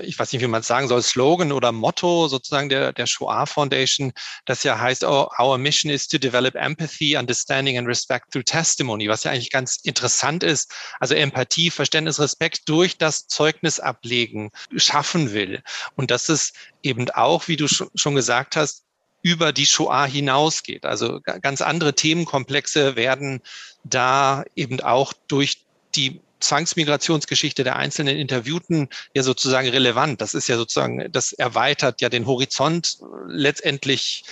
ich 0.00 0.18
weiß 0.18 0.32
nicht, 0.32 0.40
wie 0.40 0.46
man 0.46 0.62
es 0.62 0.66
sagen 0.66 0.88
soll, 0.88 1.02
Slogan 1.02 1.52
oder 1.52 1.72
Motto 1.72 2.28
sozusagen 2.28 2.68
der, 2.70 2.92
der 2.92 3.06
Shoah 3.06 3.46
Foundation, 3.46 4.12
das 4.46 4.62
ja 4.62 4.78
heißt, 4.78 5.04
oh, 5.04 5.28
our 5.38 5.58
mission 5.58 5.90
is 5.90 6.08
to 6.08 6.18
develop 6.18 6.54
empathy, 6.54 7.16
understanding 7.16 7.76
and 7.76 7.86
respect 7.86 8.32
through 8.32 8.44
testimony, 8.44 9.08
was 9.08 9.24
ja 9.24 9.32
eigentlich 9.32 9.50
ganz 9.50 9.76
interessant 9.82 10.42
ist. 10.42 10.72
Also 11.00 11.14
Empathie, 11.14 11.70
Verständnis, 11.70 12.18
Respekt 12.18 12.62
durch 12.66 12.96
das 12.96 13.26
Zeugnis 13.26 13.78
ablegen 13.78 14.50
schaffen 14.76 15.32
will. 15.32 15.62
Und 15.96 16.10
das 16.10 16.28
ist 16.28 16.54
eben 16.82 17.10
auch, 17.10 17.46
wie 17.48 17.56
du 17.56 17.68
schon 17.68 18.14
gesagt 18.14 18.56
hast, 18.56 18.84
über 19.22 19.52
die 19.52 19.66
Shoah 19.66 20.06
hinausgeht. 20.06 20.84
Also 20.84 21.20
ganz 21.20 21.62
andere 21.62 21.94
Themenkomplexe 21.94 22.94
werden 22.94 23.40
da 23.82 24.44
eben 24.54 24.80
auch 24.80 25.14
durch 25.28 25.64
die 25.96 26.20
Zwangsmigrationsgeschichte 26.40 27.64
der 27.64 27.76
einzelnen 27.76 28.16
Interviewten 28.16 28.88
ja 29.14 29.22
sozusagen 29.22 29.68
relevant. 29.68 30.20
Das 30.20 30.34
ist 30.34 30.48
ja 30.48 30.56
sozusagen, 30.56 31.10
das 31.10 31.32
erweitert 31.32 32.00
ja 32.00 32.08
den 32.08 32.26
Horizont 32.26 32.98
letztendlich 33.28 34.24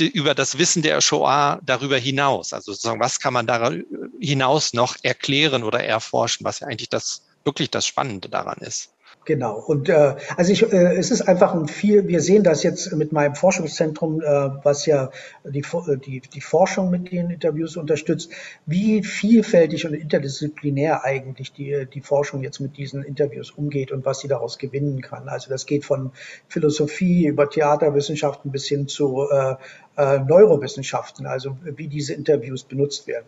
über 0.00 0.34
das 0.34 0.58
Wissen 0.58 0.82
der 0.82 1.00
Shoah 1.00 1.60
darüber 1.62 1.98
hinaus. 1.98 2.52
Also 2.52 2.72
sozusagen, 2.72 3.00
was 3.00 3.20
kann 3.20 3.32
man 3.32 3.46
da 3.46 3.72
hinaus 4.20 4.72
noch 4.72 4.96
erklären 5.02 5.62
oder 5.62 5.84
erforschen, 5.84 6.44
was 6.44 6.60
ja 6.60 6.66
eigentlich 6.66 6.88
das 6.88 7.22
wirklich 7.44 7.70
das 7.70 7.86
Spannende 7.86 8.28
daran 8.28 8.58
ist. 8.58 8.90
Genau. 9.26 9.58
Und 9.58 9.88
äh, 9.88 10.14
also 10.36 10.52
ich, 10.52 10.72
äh, 10.72 10.96
es 10.96 11.10
ist 11.10 11.22
einfach 11.22 11.52
ein 11.52 11.66
viel. 11.66 12.06
Wir 12.06 12.20
sehen 12.20 12.44
das 12.44 12.62
jetzt 12.62 12.92
mit 12.92 13.10
meinem 13.10 13.34
Forschungszentrum, 13.34 14.20
äh, 14.20 14.24
was 14.62 14.86
ja 14.86 15.10
die, 15.44 15.58
äh, 15.58 15.96
die 15.96 16.20
die 16.20 16.40
Forschung 16.40 16.90
mit 16.90 17.10
den 17.10 17.30
Interviews 17.30 17.76
unterstützt, 17.76 18.30
wie 18.66 19.02
vielfältig 19.02 19.84
und 19.84 19.94
interdisziplinär 19.94 21.04
eigentlich 21.04 21.52
die 21.52 21.88
die 21.92 22.00
Forschung 22.02 22.44
jetzt 22.44 22.60
mit 22.60 22.76
diesen 22.76 23.02
Interviews 23.02 23.50
umgeht 23.50 23.90
und 23.90 24.04
was 24.04 24.20
sie 24.20 24.28
daraus 24.28 24.58
gewinnen 24.58 25.00
kann. 25.00 25.28
Also 25.28 25.50
das 25.50 25.66
geht 25.66 25.84
von 25.84 26.12
Philosophie 26.46 27.26
über 27.26 27.50
Theaterwissenschaften 27.50 28.52
bis 28.52 28.66
hin 28.68 28.86
zu 28.86 29.26
äh, 29.28 29.56
äh, 29.96 30.20
Neurowissenschaften, 30.20 31.26
also 31.26 31.58
wie 31.64 31.88
diese 31.88 32.14
Interviews 32.14 32.62
benutzt 32.62 33.08
werden. 33.08 33.26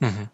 Mhm. 0.00 0.28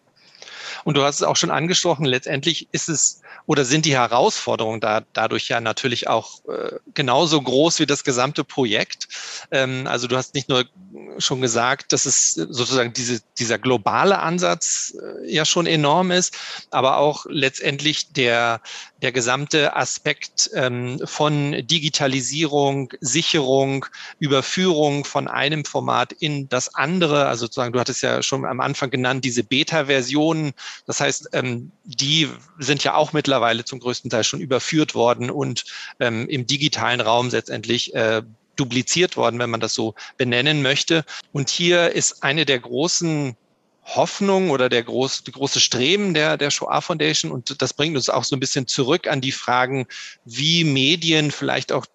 Und 0.85 0.97
du 0.97 1.03
hast 1.03 1.17
es 1.17 1.23
auch 1.23 1.37
schon 1.37 1.51
angesprochen, 1.51 2.05
letztendlich 2.05 2.69
ist 2.73 2.89
es 2.89 3.23
oder 3.47 3.65
sind 3.65 3.85
die 3.87 3.95
Herausforderungen 3.95 4.81
da, 4.81 5.03
dadurch 5.13 5.49
ja 5.49 5.61
natürlich 5.61 6.09
auch 6.09 6.45
äh, 6.47 6.77
genauso 6.95 7.41
groß 7.41 7.81
wie 7.81 7.87
das 7.87 8.05
gesamte 8.05 8.45
Projekt. 8.45 9.09
Ähm, 9.51 9.87
also 9.87 10.07
du 10.07 10.17
hast 10.17 10.35
nicht 10.35 10.49
nur 10.49 10.65
schon 11.19 11.41
gesagt, 11.41 11.93
dass 11.93 12.07
es 12.07 12.35
sozusagen 12.35 12.93
diese, 12.93 13.21
dieser 13.39 13.59
globale 13.59 14.21
Ansatz 14.21 14.95
äh, 14.97 15.33
ja 15.33 15.45
schon 15.45 15.67
enorm 15.67 16.11
ist, 16.11 16.37
aber 16.71 16.99
auch 16.99 17.27
letztendlich 17.29 18.13
der, 18.13 18.61
der 19.03 19.13
gesamte 19.13 19.77
Aspekt 19.77 20.51
ähm, 20.55 21.01
von 21.05 21.67
Digitalisierung, 21.67 22.93
Sicherung, 23.01 23.87
Überführung 24.19 25.05
von 25.05 25.29
einem 25.29 25.65
Format 25.65 26.13
in 26.13 26.49
das 26.49 26.75
andere. 26.75 27.27
Also 27.27 27.47
sozusagen, 27.47 27.73
du 27.73 27.81
hattest 27.81 28.03
ja 28.03 28.23
schon 28.23 28.45
am 28.45 28.61
Anfang 28.61 28.91
genannt, 28.91 29.25
diese 29.25 29.43
Beta-Versionen 29.43 30.53
Das 30.87 31.01
heißt, 31.01 31.31
ähm, 31.33 31.73
die 31.85 32.29
sind 32.59 32.85
ja 32.85 32.95
auch 32.95 33.13
mittlerweile 33.13 33.65
zum 33.65 33.81
größten 33.81 34.11
Teil 34.11 34.25
schon 34.25 34.41
überführt 34.41 34.95
worden 34.95 35.31
und 35.31 35.65
ähm, 36.01 36.29
im 36.29 36.47
digitalen 36.47 37.01
Raum 37.01 37.31
letztendlich 37.31 37.95
äh, 37.95 38.23
dupliziert 38.57 39.17
worden, 39.17 39.39
wenn 39.39 39.51
man 39.51 39.61
das 39.61 39.75
so 39.75 39.95
benennen 40.17 40.63
möchte. 40.63 41.05
Und 41.33 41.49
hier 41.49 41.93
ist 41.93 42.23
eine 42.23 42.45
der 42.45 42.61
großen 42.61 43.37
Hoffnung 43.85 44.51
oder 44.51 44.69
der 44.69 44.85
groß, 44.85 45.25
die 45.25 45.33
große 45.33 45.61
Streben 45.61 46.15
der, 46.15 46.37
der 46.37 46.51
Shoah 46.51 46.81
Foundation. 46.81 47.33
Und 47.33 47.61
das 47.61 47.75
bringt 47.75 47.97
uns 47.97 48.09
auch 48.09 48.25
so 48.25 48.37
ein 48.37 48.41
bisschen 48.41 48.67
zurück 48.69 49.09
an 49.09 49.21
die 49.21 49.33
Fragen, 49.33 49.87
wie 50.25 50.65
Medien 50.65 51.31
vielleicht 51.31 51.73
auch 51.73 51.87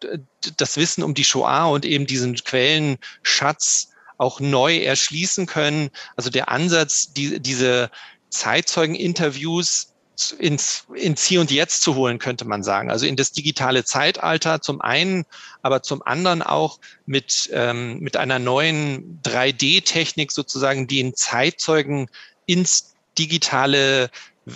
das 0.58 0.78
Wissen 0.78 1.04
um 1.04 1.14
die 1.14 1.24
Shoah 1.24 1.66
und 1.68 1.86
eben 1.86 2.06
diesen 2.06 2.36
Quellenschatz 2.36 3.90
auch 4.18 4.40
neu 4.40 4.78
erschließen 4.80 5.46
können. 5.46 5.90
Also 6.16 6.30
der 6.30 6.50
Ansatz, 6.50 7.14
die, 7.14 7.40
diese 7.40 7.90
Zeitzeugeninterviews 8.30 9.94
ins, 10.40 10.86
ins 10.94 11.26
Hier 11.26 11.42
und 11.42 11.52
Jetzt 11.52 11.84
zu 11.84 11.96
holen, 11.96 12.18
könnte 12.18 12.46
man 12.46 12.64
sagen. 12.64 12.90
Also 12.90 13.06
in 13.06 13.16
das 13.16 13.32
digitale 13.32 13.84
Zeitalter 13.86 14.62
zum 14.62 14.82
einen, 14.82 15.26
aber 15.62 15.84
zum 15.84 16.02
anderen 16.02 16.42
auch 16.42 16.80
mit, 17.06 17.50
ähm, 17.54 18.00
mit 18.00 18.18
einer 18.18 18.40
neuen 18.40 19.22
3D-Technik 19.24 20.32
sozusagen, 20.32 20.88
die 20.88 21.00
in 21.00 21.16
Zeitzeugen 21.16 22.10
ins 22.46 22.96
digitale 23.18 24.10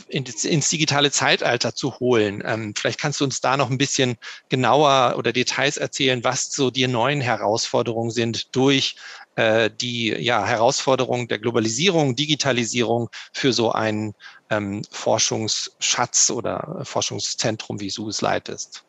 ins, 0.08 0.44
ins 0.44 0.70
digitale 0.70 1.12
Zeitalter 1.12 1.76
zu 1.76 2.00
holen. 2.00 2.44
Ähm, 2.46 2.74
vielleicht 2.78 3.00
kannst 3.00 3.20
du 3.20 3.26
uns 3.26 3.42
da 3.42 3.58
noch 3.58 3.70
ein 3.70 3.78
bisschen 3.78 4.18
genauer 4.50 5.16
oder 5.18 5.34
Details 5.34 5.78
erzählen, 5.78 6.24
was 6.24 6.52
so 6.52 6.72
die 6.72 6.88
neuen 6.88 7.22
Herausforderungen 7.22 8.12
sind 8.12 8.56
durch 8.56 8.96
äh, 9.36 9.70
die 9.70 10.08
ja, 10.08 10.46
Herausforderung 10.46 11.28
der 11.28 11.40
Globalisierung, 11.40 12.16
Digitalisierung 12.16 13.10
für 13.34 13.54
so 13.54 13.72
einen 13.72 14.14
ähm, 14.50 14.84
Forschungsschatz 14.92 16.32
oder 16.32 16.82
Forschungszentrum, 16.84 17.80
wie 17.80 17.90
du 17.90 18.10
es 18.10 18.22
leitest? 18.22 18.84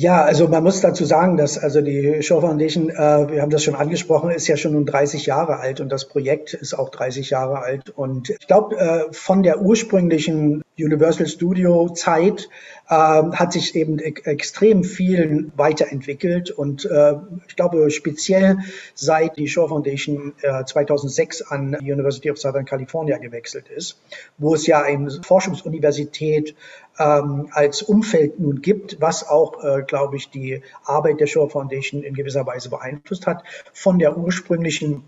Ja, 0.00 0.24
also 0.24 0.48
man 0.48 0.64
muss 0.64 0.80
dazu 0.80 1.04
sagen, 1.04 1.36
dass 1.36 1.58
also 1.58 1.82
die 1.82 2.22
Show 2.22 2.40
Foundation, 2.40 2.88
äh, 2.88 2.94
wir 2.94 3.42
haben 3.42 3.50
das 3.50 3.62
schon 3.62 3.74
angesprochen, 3.74 4.30
ist 4.30 4.48
ja 4.48 4.56
schon 4.56 4.72
nun 4.72 4.86
30 4.86 5.26
Jahre 5.26 5.58
alt 5.58 5.78
und 5.78 5.90
das 5.92 6.08
Projekt 6.08 6.54
ist 6.54 6.72
auch 6.72 6.88
30 6.88 7.28
Jahre 7.28 7.58
alt. 7.58 7.90
Und 7.90 8.30
ich 8.30 8.46
glaube, 8.46 8.78
äh, 8.78 9.12
von 9.12 9.42
der 9.42 9.60
ursprünglichen 9.60 10.62
Universal 10.78 11.26
Studio 11.26 11.90
Zeit 11.90 12.48
äh, 12.88 12.94
hat 12.94 13.52
sich 13.52 13.74
eben 13.76 13.98
e 13.98 14.14
extrem 14.24 14.84
viel 14.84 15.52
weiterentwickelt. 15.56 16.50
Und 16.50 16.86
äh, 16.86 17.16
ich 17.46 17.56
glaube, 17.56 17.90
speziell 17.90 18.56
seit 18.94 19.36
die 19.36 19.48
Shaw 19.48 19.68
Foundation 19.68 20.32
äh, 20.40 20.64
2006 20.64 21.42
an 21.42 21.76
die 21.78 21.92
University 21.92 22.30
of 22.30 22.38
Southern 22.38 22.64
California 22.64 23.18
gewechselt 23.18 23.68
ist, 23.68 23.98
wo 24.38 24.54
es 24.54 24.66
ja 24.66 24.80
eine 24.80 25.10
Forschungsuniversität 25.22 26.54
ähm, 27.00 27.48
als 27.52 27.82
Umfeld 27.82 28.38
nun 28.38 28.60
gibt, 28.60 29.00
was 29.00 29.26
auch, 29.26 29.64
äh, 29.64 29.82
glaube 29.82 30.16
ich, 30.16 30.30
die 30.30 30.62
Arbeit 30.84 31.18
der 31.18 31.26
Shaw 31.26 31.48
Foundation 31.48 32.02
in 32.02 32.14
gewisser 32.14 32.46
Weise 32.46 32.68
beeinflusst 32.68 33.26
hat, 33.26 33.42
von 33.72 33.98
der 33.98 34.16
ursprünglichen 34.18 35.04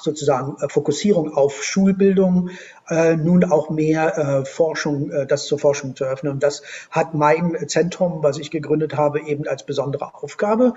sozusagen 0.00 0.56
äh, 0.60 0.68
Fokussierung 0.68 1.34
auf 1.34 1.62
Schulbildung, 1.62 2.50
äh, 2.88 3.16
nun 3.16 3.44
auch 3.44 3.70
mehr 3.70 4.18
äh, 4.18 4.44
Forschung, 4.44 5.10
äh, 5.10 5.26
das 5.26 5.46
zur 5.46 5.58
Forschung 5.58 5.96
zu 5.96 6.04
öffnen. 6.04 6.32
Und 6.32 6.42
das 6.42 6.62
hat 6.90 7.14
mein 7.14 7.56
Zentrum, 7.68 8.22
was 8.22 8.38
ich 8.38 8.50
gegründet 8.50 8.96
habe, 8.96 9.20
eben 9.20 9.46
als 9.46 9.64
besondere 9.64 10.14
Aufgabe. 10.14 10.74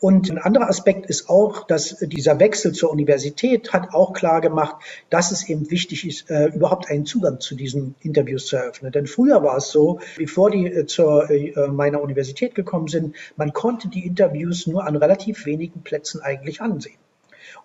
Und 0.00 0.30
ein 0.30 0.38
anderer 0.38 0.68
Aspekt 0.68 1.06
ist 1.06 1.28
auch, 1.28 1.66
dass 1.66 1.96
dieser 2.00 2.38
Wechsel 2.38 2.72
zur 2.72 2.92
Universität 2.92 3.72
hat 3.72 3.94
auch 3.94 4.12
klar 4.12 4.40
gemacht, 4.40 4.76
dass 5.10 5.32
es 5.32 5.48
eben 5.48 5.72
wichtig 5.72 6.06
ist, 6.06 6.30
äh, 6.30 6.46
überhaupt 6.46 6.88
einen 6.88 7.04
Zugang 7.04 7.40
zu 7.40 7.56
diesen 7.56 7.96
Interviews 8.00 8.46
zu 8.46 8.56
eröffnen. 8.56 8.92
Denn 8.92 9.08
früher 9.08 9.42
war 9.42 9.56
es 9.56 9.70
so, 9.70 9.98
bevor 10.16 10.50
die 10.50 10.66
äh, 10.66 10.86
zur 10.86 11.28
äh, 11.30 11.66
meiner 11.66 12.00
Universität 12.00 12.54
gekommen 12.54 12.86
sind, 12.86 13.16
man 13.36 13.52
konnte 13.52 13.88
die 13.88 14.06
Interviews 14.06 14.68
nur 14.68 14.86
an 14.86 14.94
relativ 14.94 15.46
wenigen 15.46 15.82
Plätzen 15.82 16.22
eigentlich 16.22 16.60
ansehen. 16.60 16.98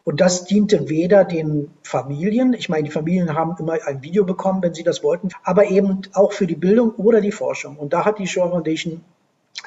Und 0.04 0.22
das 0.22 0.46
diente 0.46 0.90
weder 0.90 1.24
den 1.24 1.72
Familien, 1.84 2.54
ich 2.54 2.70
meine, 2.70 2.84
die 2.84 2.92
Familien 2.92 3.34
haben 3.34 3.56
immer 3.60 3.78
ein 3.86 4.04
Video 4.04 4.26
bekommen, 4.26 4.62
wenn 4.62 4.74
sie 4.74 4.84
das 4.84 5.04
wollten, 5.04 5.30
aber 5.44 5.68
eben 5.68 6.02
auch 6.14 6.34
für 6.34 6.48
die 6.48 6.56
Bildung 6.56 6.92
oder 6.96 7.22
die 7.22 7.32
Forschung. 7.32 7.78
Und 7.78 7.94
da 7.94 8.06
hat 8.06 8.20
die 8.20 8.28
Shaw 8.28 8.50
Foundation 8.50 9.04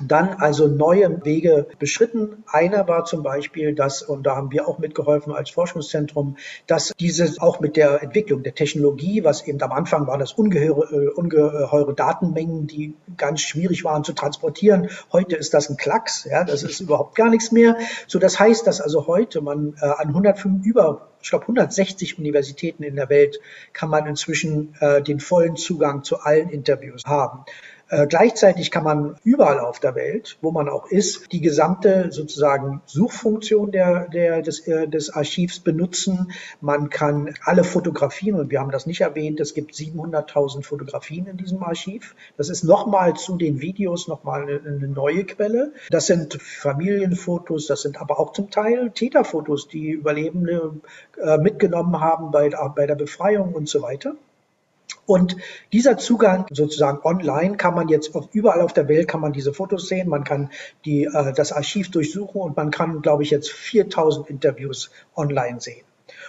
dann 0.02 0.34
also 0.34 0.66
neue 0.68 1.24
Wege 1.24 1.68
beschritten. 1.78 2.44
Einer 2.46 2.88
war 2.88 3.04
zum 3.04 3.22
Beispiel, 3.22 3.74
dass, 3.74 4.02
und 4.02 4.24
da 4.24 4.36
haben 4.36 4.50
wir 4.50 4.68
auch 4.68 4.78
mitgeholfen 4.78 5.32
als 5.32 5.50
Forschungszentrum, 5.50 6.36
dass 6.66 6.92
dieses 6.98 7.40
auch 7.40 7.60
mit 7.60 7.76
der 7.76 8.02
Entwicklung 8.02 8.42
der 8.42 8.54
Technologie, 8.54 9.24
was 9.24 9.46
eben 9.46 9.60
am 9.62 9.72
Anfang 9.72 10.06
waren 10.06 10.20
das 10.20 10.32
ungeheure, 10.32 10.92
äh, 10.92 11.08
ungeheure 11.08 11.94
Datenmengen, 11.94 12.66
die 12.66 12.94
ganz 13.16 13.40
schwierig 13.40 13.84
waren 13.84 14.04
zu 14.04 14.12
transportieren. 14.12 14.90
Heute 15.12 15.36
ist 15.36 15.54
das 15.54 15.70
ein 15.70 15.76
Klacks, 15.76 16.24
ja, 16.24 16.44
das 16.44 16.62
ist 16.62 16.80
überhaupt 16.80 17.14
gar 17.14 17.30
nichts 17.30 17.52
mehr. 17.52 17.76
So, 18.06 18.18
das 18.18 18.38
heißt, 18.38 18.66
dass 18.66 18.80
also 18.80 19.06
heute 19.06 19.40
man 19.40 19.74
äh, 19.80 19.86
an 19.86 20.08
105 20.08 20.64
über 20.64 21.08
ich 21.22 21.30
glaube 21.30 21.44
160 21.44 22.18
Universitäten 22.18 22.84
in 22.84 22.94
der 22.94 23.08
Welt 23.08 23.40
kann 23.72 23.90
man 23.90 24.06
inzwischen 24.06 24.76
äh, 24.80 25.02
den 25.02 25.18
vollen 25.18 25.56
Zugang 25.56 26.04
zu 26.04 26.20
allen 26.20 26.50
Interviews 26.50 27.02
haben. 27.04 27.44
Äh, 27.88 28.08
gleichzeitig 28.08 28.72
kann 28.72 28.82
man 28.82 29.16
überall 29.22 29.60
auf 29.60 29.78
der 29.78 29.94
Welt, 29.94 30.38
wo 30.40 30.50
man 30.50 30.68
auch 30.68 30.90
ist, 30.90 31.32
die 31.32 31.40
gesamte 31.40 32.10
sozusagen 32.10 32.82
Suchfunktion 32.86 33.70
der, 33.70 34.08
der, 34.08 34.42
des, 34.42 34.66
äh, 34.66 34.88
des 34.88 35.10
Archivs 35.10 35.60
benutzen. 35.60 36.32
Man 36.60 36.90
kann 36.90 37.34
alle 37.44 37.62
Fotografien, 37.62 38.34
und 38.34 38.50
wir 38.50 38.58
haben 38.58 38.72
das 38.72 38.86
nicht 38.86 39.02
erwähnt, 39.02 39.38
es 39.38 39.54
gibt 39.54 39.72
700.000 39.74 40.64
Fotografien 40.64 41.26
in 41.26 41.36
diesem 41.36 41.62
Archiv. 41.62 42.16
Das 42.36 42.48
ist 42.48 42.64
nochmal 42.64 43.14
zu 43.14 43.36
den 43.36 43.60
Videos 43.60 44.08
nochmal 44.08 44.42
eine, 44.42 44.60
eine 44.66 44.88
neue 44.88 45.24
Quelle. 45.24 45.72
Das 45.88 46.06
sind 46.06 46.42
Familienfotos, 46.42 47.68
das 47.68 47.82
sind 47.82 48.00
aber 48.00 48.18
auch 48.18 48.32
zum 48.32 48.50
Teil 48.50 48.90
Täterfotos, 48.90 49.68
die 49.68 49.90
Überlebende 49.90 50.80
äh, 51.22 51.38
mitgenommen 51.38 52.00
haben 52.00 52.32
bei, 52.32 52.50
bei 52.74 52.86
der 52.86 52.96
Befreiung 52.96 53.54
und 53.54 53.68
so 53.68 53.82
weiter. 53.82 54.16
Und 55.06 55.36
dieser 55.72 55.96
Zugang 55.96 56.46
sozusagen 56.50 56.98
online 57.04 57.56
kann 57.56 57.74
man 57.74 57.88
jetzt 57.88 58.10
überall 58.32 58.60
auf 58.60 58.72
der 58.72 58.88
Welt 58.88 59.08
kann 59.08 59.20
man 59.20 59.32
diese 59.32 59.54
Fotos 59.54 59.88
sehen, 59.88 60.08
man 60.08 60.24
kann 60.24 60.50
die, 60.84 61.04
äh, 61.04 61.32
das 61.32 61.52
Archiv 61.52 61.90
durchsuchen 61.90 62.40
und 62.40 62.56
man 62.56 62.70
kann, 62.70 63.02
glaube 63.02 63.22
ich, 63.22 63.30
jetzt 63.30 63.50
4000 63.52 64.28
Interviews 64.28 64.90
online 65.14 65.60
sehen. 65.60 65.84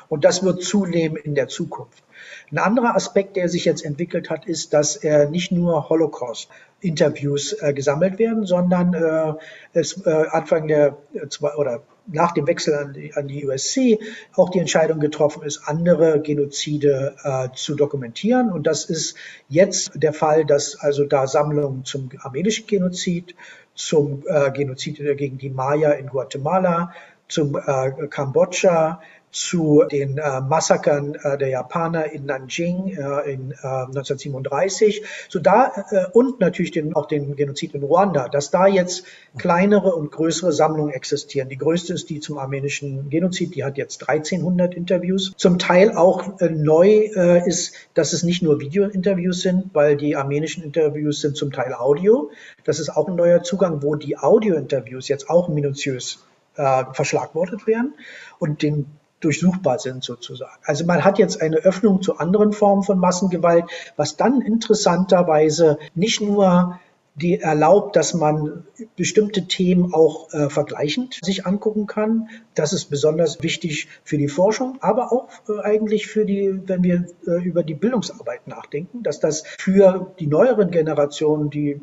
Und 0.09 0.23
das 0.25 0.43
wird 0.43 0.63
zunehmen 0.63 1.17
in 1.17 1.35
der 1.35 1.47
Zukunft. 1.47 2.03
Ein 2.51 2.59
anderer 2.59 2.95
Aspekt, 2.95 3.35
der 3.35 3.49
sich 3.49 3.65
jetzt 3.65 3.83
entwickelt 3.83 4.29
hat, 4.29 4.45
ist, 4.47 4.73
dass 4.73 4.95
äh, 4.97 5.29
nicht 5.29 5.51
nur 5.51 5.89
Holocaust-Interviews 5.89 7.53
äh, 7.53 7.73
gesammelt 7.73 8.19
werden, 8.19 8.45
sondern 8.45 8.93
äh, 8.93 9.33
es 9.73 10.05
äh, 10.05 10.25
Anfang 10.31 10.67
der 10.67 10.97
äh, 11.13 11.27
zwei 11.27 11.55
oder 11.55 11.83
nach 12.07 12.31
dem 12.31 12.47
Wechsel 12.47 12.73
an 12.75 12.93
die, 12.93 13.13
an 13.13 13.27
die 13.27 13.45
USC 13.45 13.99
auch 14.33 14.49
die 14.49 14.59
Entscheidung 14.59 14.99
getroffen 14.99 15.43
ist, 15.43 15.61
andere 15.65 16.21
Genozide 16.21 17.15
äh, 17.23 17.49
zu 17.55 17.75
dokumentieren. 17.75 18.51
Und 18.51 18.67
das 18.67 18.85
ist 18.85 19.15
jetzt 19.49 19.91
der 19.95 20.13
Fall, 20.13 20.45
dass 20.45 20.79
also 20.79 21.05
da 21.05 21.27
Sammlungen 21.27 21.85
zum 21.85 22.09
armenischen 22.19 22.67
Genozid, 22.67 23.35
zum 23.75 24.23
äh, 24.27 24.51
Genozid 24.51 24.97
gegen 25.17 25.37
die 25.37 25.49
Maya 25.49 25.91
in 25.91 26.07
Guatemala, 26.07 26.93
zum 27.27 27.55
äh, 27.55 28.07
Kambodscha, 28.07 29.01
zu 29.31 29.83
den 29.91 30.17
äh, 30.17 30.41
Massakern 30.41 31.15
äh, 31.15 31.37
der 31.37 31.49
Japaner 31.49 32.11
in 32.11 32.25
Nanjing 32.25 32.97
äh, 32.97 33.31
in 33.31 33.53
1937, 33.61 35.01
äh, 35.01 35.05
so 35.27 35.39
da 35.39 35.85
äh, 35.91 36.05
und 36.13 36.39
natürlich 36.39 36.71
den, 36.71 36.95
auch 36.95 37.07
den 37.07 37.35
Genozid 37.35 37.73
in 37.75 37.83
Ruanda, 37.83 38.29
dass 38.29 38.51
da 38.51 38.67
jetzt 38.67 39.03
kleinere 39.37 39.93
und 39.95 40.11
größere 40.11 40.53
Sammlungen 40.53 40.93
existieren. 40.93 41.49
Die 41.49 41.57
größte 41.57 41.93
ist 41.93 42.09
die 42.09 42.19
zum 42.21 42.37
armenischen 42.37 43.09
Genozid, 43.09 43.55
die 43.55 43.65
hat 43.65 43.77
jetzt 43.77 44.07
1300 44.07 44.73
Interviews. 44.73 45.33
Zum 45.35 45.59
Teil 45.59 45.95
auch 45.95 46.39
äh, 46.39 46.49
neu 46.49 47.07
ist, 47.45 47.73
dass 47.93 48.13
es 48.13 48.23
nicht 48.23 48.41
nur 48.41 48.59
Video-Interviews 48.59 49.41
sind, 49.41 49.73
weil 49.73 49.97
die 49.97 50.15
armenischen 50.15 50.63
Interviews 50.63 51.21
sind 51.21 51.35
zum 51.35 51.51
Teil 51.51 51.73
Audio. 51.73 52.31
Das 52.63 52.79
ist 52.79 52.89
auch 52.89 53.07
ein 53.07 53.15
neuer 53.15 53.43
Zugang, 53.43 53.83
wo 53.83 53.95
die 53.95 54.17
Audio-Interviews 54.17 55.07
jetzt 55.07 55.29
auch 55.29 55.49
minutiös 55.49 56.23
verschlagwortet 56.55 57.67
werden 57.67 57.93
und 58.39 58.63
den 58.63 58.87
durchsuchbar 59.19 59.79
sind 59.79 60.03
sozusagen. 60.03 60.59
Also 60.63 60.85
man 60.85 61.03
hat 61.03 61.17
jetzt 61.17 61.41
eine 61.41 61.57
Öffnung 61.57 62.01
zu 62.01 62.17
anderen 62.17 62.53
Formen 62.53 62.83
von 62.83 62.99
Massengewalt, 62.99 63.65
was 63.95 64.15
dann 64.15 64.41
interessanterweise 64.41 65.79
nicht 65.95 66.21
nur 66.21 66.79
die 67.17 67.39
erlaubt, 67.39 67.95
dass 67.95 68.13
man 68.13 68.63
bestimmte 68.95 69.47
Themen 69.47 69.91
auch 69.91 70.31
äh, 70.33 70.49
vergleichend 70.51 71.19
sich 71.23 71.47
angucken 71.47 71.87
kann. 71.87 72.29
Das 72.53 72.73
ist 72.73 72.85
besonders 72.91 73.41
wichtig 73.41 73.87
für 74.03 74.19
die 74.19 74.27
Forschung, 74.27 74.77
aber 74.81 75.11
auch 75.11 75.27
äh, 75.49 75.59
eigentlich 75.63 76.05
für 76.05 76.25
die, 76.25 76.61
wenn 76.67 76.83
wir 76.83 77.07
äh, 77.25 77.43
über 77.43 77.63
die 77.63 77.73
Bildungsarbeit 77.73 78.47
nachdenken, 78.47 79.01
dass 79.01 79.19
das 79.19 79.43
für 79.57 80.13
die 80.19 80.27
neueren 80.27 80.69
Generationen, 80.69 81.49
die 81.49 81.81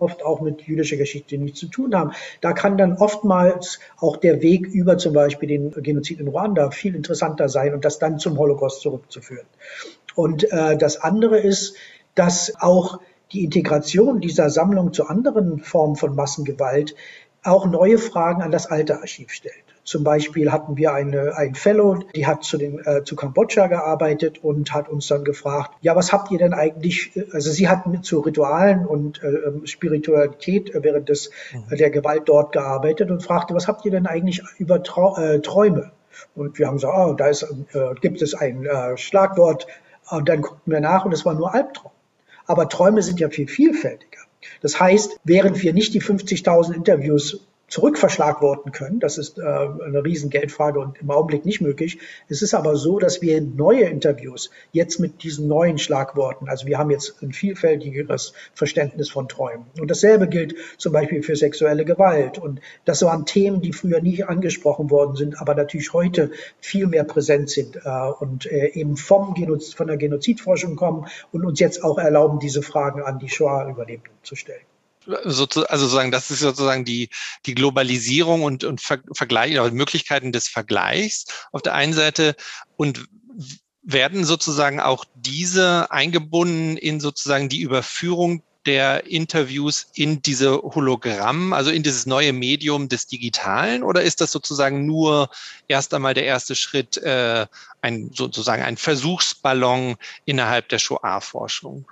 oft 0.00 0.24
auch 0.24 0.40
mit 0.40 0.62
jüdischer 0.62 0.96
Geschichte 0.96 1.38
nichts 1.38 1.60
zu 1.60 1.68
tun 1.68 1.94
haben. 1.94 2.12
Da 2.40 2.52
kann 2.52 2.78
dann 2.78 2.96
oftmals 2.96 3.80
auch 3.98 4.16
der 4.16 4.42
Weg 4.42 4.66
über 4.66 4.98
zum 4.98 5.12
Beispiel 5.12 5.48
den 5.48 5.70
Genozid 5.82 6.20
in 6.20 6.28
Ruanda 6.28 6.70
viel 6.70 6.94
interessanter 6.94 7.48
sein 7.48 7.74
und 7.74 7.84
das 7.84 7.98
dann 7.98 8.18
zum 8.18 8.38
Holocaust 8.38 8.80
zurückzuführen. 8.80 9.46
Und 10.14 10.50
äh, 10.52 10.76
das 10.76 11.00
andere 11.00 11.38
ist, 11.38 11.76
dass 12.14 12.54
auch 12.60 13.00
die 13.32 13.44
Integration 13.44 14.20
dieser 14.20 14.50
Sammlung 14.50 14.92
zu 14.92 15.06
anderen 15.06 15.60
Formen 15.60 15.96
von 15.96 16.14
Massengewalt 16.14 16.94
auch 17.42 17.66
neue 17.66 17.98
Fragen 17.98 18.42
an 18.42 18.50
das 18.50 18.66
alte 18.66 18.98
Archiv 18.98 19.30
stellt. 19.30 19.69
Zum 19.90 20.04
Beispiel 20.04 20.52
hatten 20.52 20.76
wir 20.76 20.94
eine, 20.94 21.36
ein 21.36 21.56
Fellow, 21.56 21.98
die 22.14 22.24
hat 22.24 22.44
zu, 22.44 22.58
den, 22.58 22.78
äh, 22.86 23.02
zu 23.02 23.16
Kambodscha 23.16 23.66
gearbeitet 23.66 24.38
und 24.40 24.72
hat 24.72 24.88
uns 24.88 25.08
dann 25.08 25.24
gefragt, 25.24 25.72
ja, 25.80 25.96
was 25.96 26.12
habt 26.12 26.30
ihr 26.30 26.38
denn 26.38 26.54
eigentlich, 26.54 27.10
also 27.32 27.50
sie 27.50 27.68
hat 27.68 27.82
zu 28.02 28.20
Ritualen 28.20 28.86
und 28.86 29.20
äh, 29.20 29.26
ähm, 29.26 29.66
Spiritualität 29.66 30.70
während 30.80 31.08
des, 31.08 31.32
mhm. 31.52 31.76
der 31.76 31.90
Gewalt 31.90 32.22
dort 32.26 32.52
gearbeitet 32.52 33.10
und 33.10 33.20
fragte, 33.20 33.52
was 33.52 33.66
habt 33.66 33.84
ihr 33.84 33.90
denn 33.90 34.06
eigentlich 34.06 34.44
über 34.58 34.80
Trau 34.84 35.16
äh, 35.16 35.40
Träume? 35.40 35.90
Und 36.36 36.60
wir 36.60 36.68
haben 36.68 36.76
gesagt, 36.76 36.94
oh, 36.96 37.14
da 37.14 37.26
ist, 37.26 37.42
äh, 37.42 37.94
gibt 38.00 38.22
es 38.22 38.34
ein 38.34 38.66
äh, 38.66 38.96
Schlagwort. 38.96 39.66
Und 40.08 40.28
dann 40.28 40.42
guckten 40.42 40.72
wir 40.72 40.80
nach 40.80 41.04
und 41.04 41.10
es 41.10 41.24
war 41.26 41.34
nur 41.34 41.52
Albtraum. 41.52 41.90
Aber 42.46 42.68
Träume 42.68 43.02
sind 43.02 43.18
ja 43.18 43.28
viel 43.28 43.48
vielfältiger. 43.48 44.20
Das 44.62 44.78
heißt, 44.78 45.18
während 45.24 45.60
wir 45.64 45.72
nicht 45.72 45.94
die 45.94 46.00
50.000 46.00 46.74
Interviews 46.74 47.44
zurückverschlagworten 47.70 48.72
können. 48.72 48.98
Das 49.00 49.16
ist 49.16 49.38
äh, 49.38 49.42
eine 49.42 50.04
Riesengeldfrage 50.04 50.80
und 50.80 51.00
im 51.00 51.10
Augenblick 51.10 51.46
nicht 51.46 51.60
möglich. 51.60 51.98
Es 52.28 52.42
ist 52.42 52.52
aber 52.52 52.76
so, 52.76 52.98
dass 52.98 53.22
wir 53.22 53.40
neue 53.40 53.84
Interviews 53.84 54.50
jetzt 54.72 54.98
mit 54.98 55.22
diesen 55.22 55.46
neuen 55.46 55.78
Schlagworten, 55.78 56.48
also 56.48 56.66
wir 56.66 56.78
haben 56.78 56.90
jetzt 56.90 57.22
ein 57.22 57.32
vielfältigeres 57.32 58.34
Verständnis 58.54 59.08
von 59.08 59.28
Träumen. 59.28 59.66
Und 59.80 59.90
dasselbe 59.90 60.28
gilt 60.28 60.56
zum 60.78 60.92
Beispiel 60.92 61.22
für 61.22 61.36
sexuelle 61.36 61.84
Gewalt. 61.84 62.38
Und 62.38 62.60
das 62.84 63.02
waren 63.02 63.24
Themen, 63.24 63.60
die 63.60 63.72
früher 63.72 64.00
nie 64.00 64.24
angesprochen 64.24 64.90
worden 64.90 65.14
sind, 65.14 65.40
aber 65.40 65.54
natürlich 65.54 65.92
heute 65.92 66.32
viel 66.60 66.88
mehr 66.88 67.04
präsent 67.04 67.50
sind 67.50 67.76
äh, 67.76 68.10
und 68.18 68.46
äh, 68.46 68.72
eben 68.74 68.96
vom 68.96 69.34
Genoz 69.34 69.72
von 69.72 69.86
der 69.86 69.96
Genozidforschung 69.96 70.74
kommen 70.74 71.06
und 71.30 71.46
uns 71.46 71.60
jetzt 71.60 71.84
auch 71.84 71.98
erlauben, 71.98 72.40
diese 72.40 72.62
Fragen 72.62 73.02
an 73.02 73.20
die 73.20 73.28
Shoah-Überlebenden 73.28 74.18
zu 74.24 74.34
stellen 74.34 74.69
also 75.14 75.46
sozusagen, 75.46 76.10
das 76.10 76.30
ist 76.30 76.40
sozusagen 76.40 76.84
die, 76.84 77.08
die 77.46 77.54
Globalisierung 77.54 78.42
und, 78.42 78.64
und 78.64 78.80
Ver 78.80 78.98
Vergleich, 79.12 79.52
oder 79.52 79.70
Möglichkeiten 79.70 80.32
des 80.32 80.48
Vergleichs 80.48 81.26
auf 81.52 81.62
der 81.62 81.74
einen 81.74 81.92
Seite 81.92 82.36
und 82.76 83.06
werden 83.82 84.24
sozusagen 84.24 84.80
auch 84.80 85.04
diese 85.14 85.90
eingebunden 85.90 86.76
in 86.76 87.00
sozusagen 87.00 87.48
die 87.48 87.60
Überführung 87.60 88.42
der 88.66 89.06
Interviews 89.06 89.86
in 89.94 90.20
diese 90.20 90.60
Hologramm, 90.60 91.52
also 91.54 91.70
in 91.70 91.82
dieses 91.82 92.04
neue 92.04 92.32
Medium 92.32 92.88
des 92.88 93.06
Digitalen, 93.06 93.82
oder 93.82 94.02
ist 94.02 94.20
das 94.20 94.32
sozusagen 94.32 94.84
nur 94.84 95.30
erst 95.66 95.94
einmal 95.94 96.12
der 96.12 96.24
erste 96.24 96.54
Schritt, 96.54 96.98
äh, 96.98 97.46
ein 97.80 98.10
sozusagen 98.14 98.62
ein 98.62 98.76
Versuchsballon 98.76 99.96
innerhalb 100.26 100.68
der 100.68 100.78
Shoah-Forschung? 100.78 101.86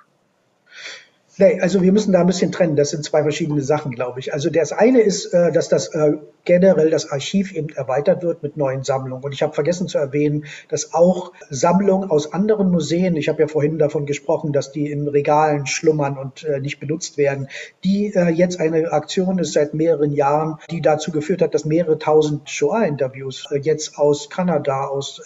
Nee, 1.40 1.60
also 1.60 1.82
wir 1.82 1.92
müssen 1.92 2.10
da 2.10 2.20
ein 2.20 2.26
bisschen 2.26 2.50
trennen. 2.50 2.74
Das 2.74 2.90
sind 2.90 3.04
zwei 3.04 3.22
verschiedene 3.22 3.62
Sachen, 3.62 3.92
glaube 3.92 4.18
ich. 4.18 4.34
Also 4.34 4.50
das 4.50 4.72
eine 4.72 5.00
ist, 5.00 5.32
äh, 5.32 5.52
dass 5.52 5.68
das 5.68 5.94
äh, 5.94 6.14
generell 6.44 6.90
das 6.90 7.12
Archiv 7.12 7.54
eben 7.54 7.68
erweitert 7.68 8.24
wird 8.24 8.42
mit 8.42 8.56
neuen 8.56 8.82
Sammlungen. 8.82 9.22
Und 9.22 9.32
ich 9.32 9.42
habe 9.42 9.52
vergessen 9.54 9.86
zu 9.86 9.98
erwähnen, 9.98 10.46
dass 10.68 10.94
auch 10.94 11.32
Sammlungen 11.48 12.10
aus 12.10 12.32
anderen 12.32 12.72
Museen, 12.72 13.14
ich 13.14 13.28
habe 13.28 13.40
ja 13.40 13.46
vorhin 13.46 13.78
davon 13.78 14.04
gesprochen, 14.04 14.52
dass 14.52 14.72
die 14.72 14.90
in 14.90 15.06
Regalen 15.06 15.66
schlummern 15.66 16.18
und 16.18 16.42
äh, 16.42 16.58
nicht 16.58 16.80
benutzt 16.80 17.18
werden, 17.18 17.48
die 17.84 18.12
jetzt 18.34 18.58
eine 18.58 18.90
Aktion 18.90 19.38
ist 19.38 19.52
seit 19.52 19.74
mehreren 19.74 20.12
Jahren, 20.12 20.56
die 20.70 20.80
dazu 20.80 21.12
geführt 21.12 21.42
hat, 21.42 21.54
dass 21.54 21.64
mehrere 21.64 21.98
tausend 21.98 22.50
Shoah-Interviews 22.50 23.48
jetzt 23.62 23.96
aus 23.98 24.28
Kanada, 24.28 24.86
aus, 24.86 25.20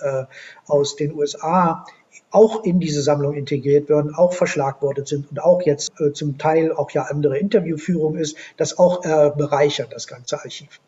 aus 0.66 0.96
den 0.96 1.14
USA 1.14 1.84
auch 2.32 2.64
in 2.64 2.80
diese 2.80 3.02
Sammlung 3.02 3.34
integriert 3.34 3.88
werden, 3.88 4.14
auch 4.14 4.32
verschlagwortet 4.32 5.06
sind 5.06 5.30
und 5.30 5.40
auch 5.40 5.62
jetzt 5.62 5.92
äh, 6.00 6.12
zum 6.12 6.38
Teil 6.38 6.72
auch 6.72 6.90
ja 6.90 7.02
andere 7.02 7.38
Interviewführung 7.38 8.16
ist, 8.16 8.36
das 8.56 8.78
auch 8.78 9.04
äh, 9.04 9.30
bereichert 9.36 9.92
das 9.92 10.06
ganze 10.06 10.38
Archiv. 10.38 10.80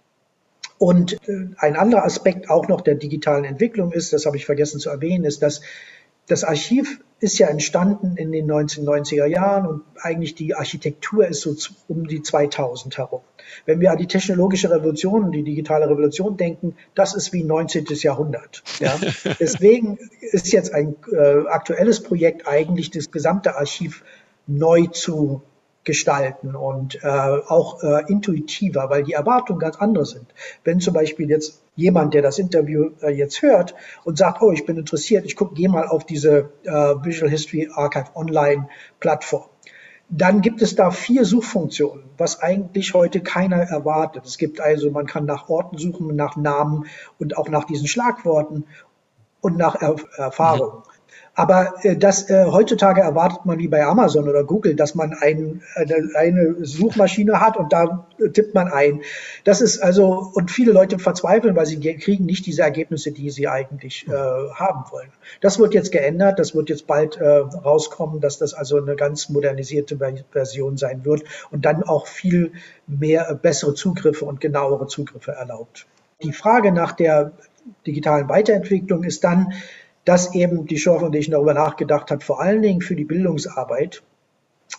Und 0.78 1.14
äh, 1.28 1.48
ein 1.58 1.76
anderer 1.76 2.04
Aspekt 2.04 2.50
auch 2.50 2.68
noch 2.68 2.80
der 2.80 2.96
digitalen 2.96 3.44
Entwicklung 3.44 3.92
ist, 3.92 4.12
das 4.12 4.26
habe 4.26 4.36
ich 4.36 4.46
vergessen 4.46 4.80
zu 4.80 4.90
erwähnen, 4.90 5.24
ist, 5.24 5.42
dass 5.42 5.60
das 6.26 6.44
Archiv 6.44 7.00
ist 7.20 7.38
ja 7.38 7.48
entstanden 7.48 8.16
in 8.16 8.32
den 8.32 8.50
1990er 8.50 9.26
Jahren 9.26 9.66
und 9.66 9.82
eigentlich 10.00 10.34
die 10.34 10.54
Architektur 10.54 11.26
ist 11.26 11.40
so 11.40 11.54
um 11.88 12.06
die 12.06 12.22
2000 12.22 12.98
herum. 12.98 13.22
Wenn 13.66 13.80
wir 13.80 13.92
an 13.92 13.98
die 13.98 14.06
technologische 14.06 14.70
Revolution 14.70 15.24
und 15.24 15.32
die 15.32 15.42
digitale 15.42 15.88
Revolution 15.88 16.36
denken, 16.36 16.76
das 16.94 17.14
ist 17.14 17.32
wie 17.32 17.44
19. 17.44 17.86
Jahrhundert. 17.90 18.62
Ja? 18.78 18.94
Deswegen 19.40 19.98
ist 20.20 20.52
jetzt 20.52 20.74
ein 20.74 20.96
äh, 21.12 21.46
aktuelles 21.48 22.02
Projekt 22.02 22.46
eigentlich 22.46 22.90
das 22.90 23.10
gesamte 23.10 23.56
Archiv 23.56 24.04
neu 24.46 24.86
zu 24.86 25.42
gestalten 25.84 26.54
und 26.54 27.02
äh, 27.02 27.08
auch 27.08 27.82
äh, 27.82 28.04
intuitiver, 28.10 28.90
weil 28.90 29.04
die 29.04 29.12
Erwartungen 29.12 29.60
ganz 29.60 29.76
andere 29.76 30.06
sind. 30.06 30.26
Wenn 30.64 30.80
zum 30.80 30.94
Beispiel 30.94 31.28
jetzt 31.28 31.63
jemand, 31.76 32.14
der 32.14 32.22
das 32.22 32.38
Interview 32.38 32.90
äh, 33.02 33.10
jetzt 33.10 33.42
hört 33.42 33.74
und 34.04 34.18
sagt, 34.18 34.42
oh, 34.42 34.52
ich 34.52 34.64
bin 34.66 34.76
interessiert, 34.76 35.24
ich 35.24 35.36
gucke, 35.36 35.54
gehe 35.54 35.68
mal 35.68 35.88
auf 35.88 36.04
diese 36.04 36.50
äh, 36.64 36.70
Visual 36.70 37.30
History 37.30 37.68
Archive 37.72 38.14
Online 38.14 38.68
Plattform. 39.00 39.44
Dann 40.10 40.42
gibt 40.42 40.60
es 40.62 40.76
da 40.76 40.90
vier 40.90 41.24
Suchfunktionen, 41.24 42.04
was 42.18 42.40
eigentlich 42.40 42.94
heute 42.94 43.20
keiner 43.20 43.56
erwartet. 43.56 44.26
Es 44.26 44.38
gibt 44.38 44.60
also, 44.60 44.90
man 44.90 45.06
kann 45.06 45.24
nach 45.24 45.48
Orten 45.48 45.78
suchen, 45.78 46.14
nach 46.14 46.36
Namen 46.36 46.86
und 47.18 47.36
auch 47.36 47.48
nach 47.48 47.64
diesen 47.64 47.88
Schlagworten 47.88 48.64
und 49.40 49.56
nach 49.56 49.74
er 49.76 49.96
Erfahrungen. 50.16 50.78
Mhm. 50.78 50.93
Aber 51.34 51.74
äh, 51.82 51.96
das 51.96 52.30
äh, 52.30 52.46
heutzutage 52.46 53.00
erwartet 53.00 53.44
man 53.44 53.58
wie 53.58 53.68
bei 53.68 53.84
Amazon 53.84 54.28
oder 54.28 54.44
Google, 54.44 54.76
dass 54.76 54.94
man 54.94 55.14
ein, 55.14 55.62
eine, 55.74 56.10
eine 56.14 56.64
Suchmaschine 56.64 57.40
hat 57.40 57.56
und 57.56 57.72
da 57.72 58.06
äh, 58.18 58.28
tippt 58.28 58.54
man 58.54 58.68
ein. 58.68 59.02
Das 59.42 59.60
ist 59.60 59.80
also, 59.80 60.30
und 60.34 60.50
viele 60.50 60.72
Leute 60.72 60.98
verzweifeln, 60.98 61.56
weil 61.56 61.66
sie 61.66 61.80
kriegen 61.96 62.24
nicht 62.24 62.46
diese 62.46 62.62
Ergebnisse, 62.62 63.10
die 63.10 63.30
sie 63.30 63.48
eigentlich 63.48 64.06
äh, 64.06 64.12
haben 64.12 64.84
wollen. 64.90 65.10
Das 65.40 65.58
wird 65.58 65.74
jetzt 65.74 65.90
geändert, 65.90 66.38
das 66.38 66.54
wird 66.54 66.68
jetzt 66.68 66.86
bald 66.86 67.16
äh, 67.16 67.26
rauskommen, 67.26 68.20
dass 68.20 68.38
das 68.38 68.54
also 68.54 68.76
eine 68.76 68.94
ganz 68.94 69.28
modernisierte 69.28 69.98
Version 70.30 70.76
sein 70.76 71.04
wird 71.04 71.24
und 71.50 71.64
dann 71.64 71.82
auch 71.82 72.06
viel 72.06 72.52
mehr 72.86 73.28
äh, 73.28 73.34
bessere 73.34 73.74
Zugriffe 73.74 74.24
und 74.24 74.40
genauere 74.40 74.86
Zugriffe 74.86 75.32
erlaubt. 75.32 75.86
Die 76.22 76.32
Frage 76.32 76.70
nach 76.70 76.92
der 76.92 77.32
digitalen 77.86 78.28
Weiterentwicklung 78.28 79.04
ist 79.04 79.24
dann, 79.24 79.52
dass 80.04 80.34
eben 80.34 80.66
die 80.66 80.78
Shaw 80.78 80.98
Foundation 80.98 81.32
darüber 81.32 81.54
nachgedacht 81.54 82.10
hat, 82.10 82.24
vor 82.24 82.40
allen 82.40 82.62
Dingen 82.62 82.80
für 82.80 82.96
die 82.96 83.04
Bildungsarbeit, 83.04 84.02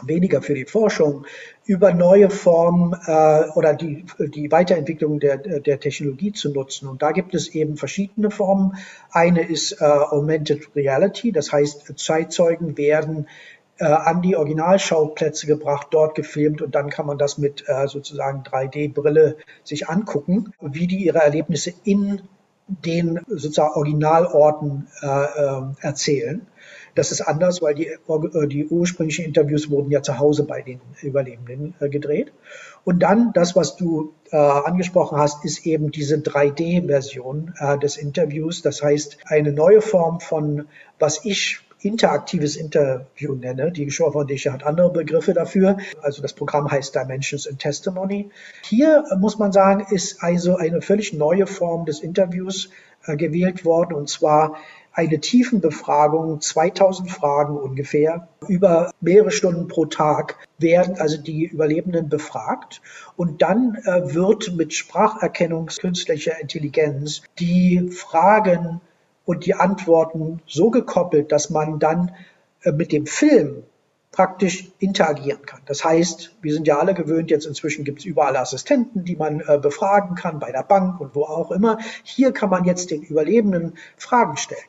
weniger 0.03 0.41
für 0.41 0.55
die 0.55 0.65
Forschung, 0.65 1.25
über 1.65 1.93
neue 1.93 2.29
Formen 2.29 2.95
äh, 3.05 3.49
oder 3.55 3.73
die, 3.73 4.05
die 4.19 4.51
Weiterentwicklung 4.51 5.19
der, 5.19 5.38
der 5.38 5.79
Technologie 5.79 6.33
zu 6.33 6.51
nutzen. 6.51 6.88
Und 6.88 7.01
da 7.01 7.11
gibt 7.11 7.33
es 7.33 7.49
eben 7.49 7.77
verschiedene 7.77 8.29
Formen. 8.29 8.75
Eine 9.11 9.47
ist 9.47 9.81
äh, 9.81 9.85
Augmented 9.85 10.75
Reality, 10.75 11.31
das 11.31 11.51
heißt, 11.51 11.97
Zeitzeugen 11.97 12.77
werden 12.77 13.27
äh, 13.77 13.85
an 13.85 14.21
die 14.21 14.35
Originalschauplätze 14.35 15.47
gebracht, 15.47 15.88
dort 15.91 16.15
gefilmt 16.15 16.61
und 16.61 16.75
dann 16.75 16.89
kann 16.89 17.05
man 17.05 17.17
das 17.17 17.38
mit 17.38 17.63
äh, 17.67 17.88
sozusagen 17.88 18.43
3D-Brille 18.43 19.38
sich 19.63 19.89
angucken, 19.89 20.53
wie 20.61 20.88
die 20.88 21.05
ihre 21.05 21.19
Erlebnisse 21.19 21.73
in 21.83 22.21
den 22.67 23.19
sozusagen 23.28 23.75
Originalorten 23.75 24.88
äh, 25.01 25.08
äh, 25.08 25.62
erzählen. 25.82 26.47
Das 26.95 27.12
ist 27.12 27.21
anders, 27.21 27.62
weil 27.62 27.75
die, 27.75 27.88
äh, 27.88 28.47
die 28.47 28.65
ursprünglichen 28.67 29.25
Interviews 29.25 29.69
wurden 29.69 29.91
ja 29.91 30.01
zu 30.01 30.17
Hause 30.17 30.45
bei 30.45 30.62
den 30.62 30.80
Überlebenden 31.01 31.75
äh, 31.80 31.89
gedreht. 31.89 32.32
Und 32.84 32.99
dann 32.99 33.34
das, 33.34 33.56
was 33.56 33.75
du 33.75 34.13
äh, 34.32 34.38
angesprochen 34.38 35.17
hast, 35.17 35.45
ist 35.45 35.65
eben 35.65 35.91
diese 35.91 36.15
3D-Version 36.15 37.54
äh, 37.60 37.78
des 37.78 37.97
Interviews. 37.97 38.62
Das 38.62 38.82
heißt, 38.82 39.17
eine 39.25 39.51
neue 39.51 39.82
Form 39.82 40.19
von, 40.19 40.67
was 40.97 41.25
ich 41.25 41.60
interaktives 41.85 42.55
Interview 42.55 43.35
nenne. 43.35 43.71
Die 43.71 43.89
Shaw 43.91 44.11
Foundation 44.11 44.53
hat 44.53 44.63
andere 44.63 44.91
Begriffe 44.91 45.33
dafür. 45.33 45.77
Also 46.01 46.21
das 46.21 46.33
Programm 46.33 46.69
heißt 46.69 46.95
Dimensions 46.95 47.45
in 47.45 47.57
Testimony. 47.57 48.29
Hier 48.63 49.03
muss 49.19 49.37
man 49.37 49.51
sagen, 49.51 49.85
ist 49.89 50.23
also 50.23 50.57
eine 50.57 50.81
völlig 50.81 51.13
neue 51.13 51.47
Form 51.47 51.85
des 51.85 51.99
Interviews 51.99 52.69
äh, 53.05 53.15
gewählt 53.15 53.65
worden 53.65 53.93
und 53.93 54.09
zwar 54.09 54.55
eine 54.95 55.19
Tiefenbefragung, 55.19 56.39
2000 56.39 57.11
Fragen 57.11 57.57
ungefähr, 57.57 58.29
über 58.47 58.91
mehrere 59.01 59.29
Stunden 59.29 59.67
pro 59.67 59.85
Tag 59.85 60.37
werden 60.57 60.95
also 60.97 61.17
die 61.17 61.45
Überlebenden 61.45 62.07
befragt 62.07 62.81
und 63.17 63.41
dann 63.41 63.75
äh, 63.83 64.13
wird 64.13 64.55
mit 64.55 64.73
Spracherkennung 64.73 65.67
künstlicher 65.67 66.39
Intelligenz 66.39 67.23
die 67.39 67.89
Fragen 67.89 68.79
und 69.25 69.45
die 69.45 69.55
Antworten 69.55 70.41
so 70.47 70.69
gekoppelt, 70.69 71.31
dass 71.31 71.49
man 71.49 71.79
dann 71.79 72.15
äh, 72.61 72.71
mit 72.71 72.91
dem 72.91 73.05
Film 73.05 73.63
praktisch 74.11 74.71
interagieren 74.79 75.45
kann. 75.45 75.59
Das 75.65 75.83
heißt, 75.83 76.38
wir 76.41 76.53
sind 76.53 76.67
ja 76.67 76.77
alle 76.79 76.93
gewöhnt, 76.93 77.31
jetzt 77.31 77.45
inzwischen 77.45 77.83
gibt 77.83 77.99
es 77.99 78.05
überall 78.05 78.38
Assistenten, 78.38 79.03
die 79.03 79.17
man 79.17 79.41
äh, 79.41 79.57
befragen 79.57 80.15
kann, 80.15 80.39
bei 80.39 80.53
der 80.53 80.63
Bank 80.63 81.01
und 81.01 81.15
wo 81.15 81.23
auch 81.23 81.51
immer. 81.51 81.79
Hier 82.03 82.31
kann 82.31 82.49
man 82.49 82.63
jetzt 82.63 82.91
den 82.91 83.01
Überlebenden 83.01 83.73
Fragen 83.97 84.38
stellen. 84.38 84.61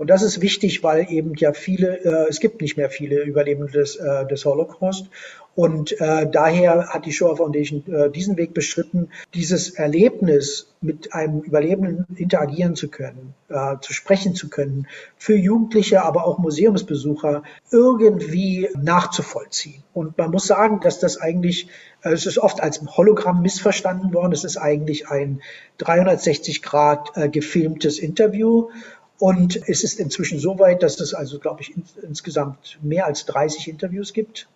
Und 0.00 0.08
das 0.08 0.22
ist 0.22 0.40
wichtig, 0.40 0.82
weil 0.82 1.12
eben 1.12 1.34
ja 1.34 1.52
viele, 1.52 2.02
äh, 2.02 2.26
es 2.30 2.40
gibt 2.40 2.62
nicht 2.62 2.78
mehr 2.78 2.88
viele 2.88 3.22
Überlebende 3.22 3.70
des, 3.70 3.96
äh, 3.96 4.26
des 4.26 4.46
Holocaust. 4.46 5.10
Und 5.54 6.00
äh, 6.00 6.26
daher 6.26 6.88
hat 6.88 7.04
die 7.04 7.12
Shoah 7.12 7.36
Foundation 7.36 7.84
äh, 7.92 8.08
diesen 8.08 8.38
Weg 8.38 8.54
beschritten, 8.54 9.10
dieses 9.34 9.68
Erlebnis 9.68 10.72
mit 10.80 11.12
einem 11.12 11.40
Überlebenden 11.40 12.06
interagieren 12.16 12.76
zu 12.76 12.88
können, 12.88 13.34
äh, 13.50 13.76
zu 13.82 13.92
sprechen 13.92 14.34
zu 14.34 14.48
können, 14.48 14.86
für 15.18 15.36
Jugendliche, 15.36 16.02
aber 16.02 16.24
auch 16.24 16.38
Museumsbesucher 16.38 17.42
irgendwie 17.70 18.70
nachzuvollziehen. 18.80 19.82
Und 19.92 20.16
man 20.16 20.30
muss 20.30 20.46
sagen, 20.46 20.80
dass 20.80 20.98
das 20.98 21.18
eigentlich, 21.18 21.68
äh, 22.00 22.12
es 22.12 22.24
ist 22.24 22.38
oft 22.38 22.62
als 22.62 22.80
Hologramm 22.96 23.42
missverstanden 23.42 24.14
worden. 24.14 24.32
Es 24.32 24.44
ist 24.44 24.56
eigentlich 24.56 25.08
ein 25.08 25.42
360 25.76 26.62
Grad 26.62 27.10
äh, 27.16 27.28
gefilmtes 27.28 27.98
Interview 27.98 28.70
und 29.20 29.68
es 29.68 29.84
ist 29.84 30.00
inzwischen 30.00 30.38
so 30.38 30.58
weit, 30.58 30.82
dass 30.82 30.98
es 30.98 31.12
also, 31.12 31.38
glaube 31.38 31.60
ich, 31.60 31.76
in, 31.76 31.84
insgesamt 32.02 32.78
mehr 32.80 33.04
als 33.04 33.26
30 33.26 33.68
Interviews 33.68 34.14
gibt. 34.14 34.48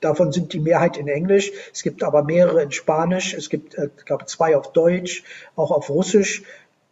Davon 0.00 0.32
sind 0.32 0.54
die 0.54 0.58
Mehrheit 0.58 0.96
in 0.96 1.06
Englisch. 1.06 1.52
Es 1.72 1.82
gibt 1.82 2.02
aber 2.02 2.24
mehrere 2.24 2.62
in 2.62 2.72
Spanisch. 2.72 3.34
Es 3.34 3.50
gibt, 3.50 3.74
äh, 3.74 3.90
ich 3.94 4.06
glaube, 4.06 4.24
zwei 4.24 4.56
auf 4.56 4.72
Deutsch, 4.72 5.22
auch 5.54 5.70
auf 5.70 5.90
Russisch, 5.90 6.44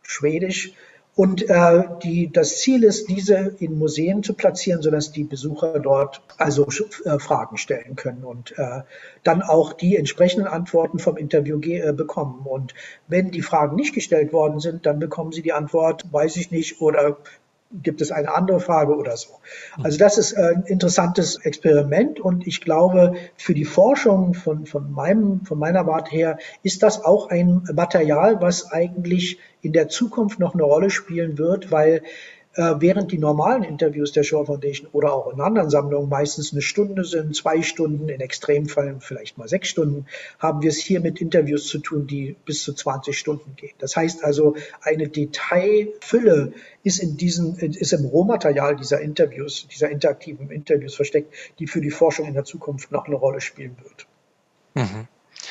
Schwedisch. 0.03 0.75
Und 1.17 1.49
äh, 1.49 1.85
die, 2.03 2.33
das 2.33 2.61
Ziel 2.61 2.83
ist, 2.83 3.09
diese 3.09 3.55
in 3.61 3.79
Museen 3.79 4.25
zu 4.25 4.35
platzieren, 4.35 4.83
sodass 4.83 5.13
die 5.13 5.23
Besucher 5.23 5.79
dort 5.79 6.23
also 6.39 6.67
äh, 7.05 7.21
Fragen 7.21 7.57
stellen 7.57 7.95
können 7.95 8.25
und 8.25 8.59
äh, 8.59 8.83
dann 9.23 9.43
auch 9.43 9.73
die 9.75 9.97
entsprechenden 9.97 10.49
Antworten 10.49 10.99
vom 10.99 11.17
Interview 11.17 11.61
äh, 11.61 11.93
bekommen. 11.93 12.45
Und 12.45 12.75
wenn 13.07 13.31
die 13.31 13.43
Fragen 13.43 13.77
nicht 13.77 13.95
gestellt 13.95 14.33
worden 14.33 14.59
sind, 14.59 14.87
dann 14.87 14.99
bekommen 14.99 15.31
sie 15.31 15.43
die 15.43 15.53
Antwort, 15.53 16.05
weiß 16.13 16.37
ich 16.37 16.51
nicht 16.51 16.81
oder 16.81 17.17
gibt 17.83 18.01
es 18.01 18.13
eine 18.13 18.35
andere 18.35 18.61
Frage 18.61 18.97
oder 18.97 19.17
so. 19.17 19.31
Also 19.83 19.99
das 19.99 20.19
ist 20.19 20.37
ein 20.37 20.65
interessantes 20.67 21.37
Experiment 21.37 22.21
und 22.21 22.47
ich 22.47 22.61
glaube, 22.61 23.15
für 23.37 23.55
die 23.55 23.65
Forschung 23.65 24.35
von, 24.35 24.67
von, 24.67 24.93
meinem, 24.93 25.45
von 25.45 25.59
meiner 25.59 25.87
Warte 25.87 26.11
her 26.11 26.39
ist 26.63 26.83
das 26.83 27.05
auch 27.05 27.31
ein 27.31 27.69
Material, 27.75 28.41
was 28.41 28.71
eigentlich 28.71 29.39
in 29.63 29.73
der 29.73 29.89
Zukunft 29.89 30.39
noch 30.39 30.55
eine 30.55 30.63
Rolle 30.63 30.91
spielen 30.91 31.39
wird, 31.39 31.71
weil 31.73 32.03
äh, 32.55 32.75
während 32.79 33.13
die 33.13 33.19
normalen 33.19 33.65
Interviews 33.65 34.13
der 34.13 34.23
Shaw 34.23 34.45
Foundation 34.45 34.89
oder 34.93 35.13
auch 35.13 35.33
in 35.33 35.41
anderen 35.41 35.71
Sammlungen 35.71 36.09
meistens 36.09 36.53
eine 36.53 36.63
Stunde 36.63 37.05
sind, 37.05 37.35
zwei 37.35 37.63
Stunden, 37.63 38.09
in 38.09 38.21
Extremfällen 38.21 39.01
vielleicht 39.01 39.39
mal 39.39 39.49
sechs 39.49 39.69
Stunden, 39.69 40.07
haben 40.39 40.63
wir 40.63 40.71
es 40.71 40.79
hier 40.79 41.01
mit 41.01 41.21
Interviews 41.21 41.67
zu 41.67 41.79
tun, 41.79 42.07
die 42.07 42.37
bis 42.45 42.63
zu 42.63 42.73
20 42.73 43.19
Stunden 43.19 43.57
gehen. 43.57 43.75
Das 43.79 43.97
heißt 43.97 44.25
also, 44.25 44.57
eine 44.83 45.09
Detailfülle 45.09 46.53
ist 46.83 46.99
in 46.99 47.17
diesen, 47.17 47.57
ist 47.57 47.93
im 47.93 48.05
Rohmaterial 48.05 48.77
dieser 48.77 49.01
Interviews, 49.01 49.67
dieser 49.69 49.91
interaktiven 49.91 50.51
Interviews 50.51 50.95
versteckt, 50.95 51.35
die 51.59 51.67
für 51.67 51.81
die 51.81 51.91
Forschung 51.91 52.27
in 52.27 52.35
der 52.35 52.45
Zukunft 52.45 52.93
noch 52.93 53.07
eine 53.07 53.17
Rolle 53.17 53.41
spielen 53.41 53.77
wird. 53.83 54.07
Mhm. 54.75 55.09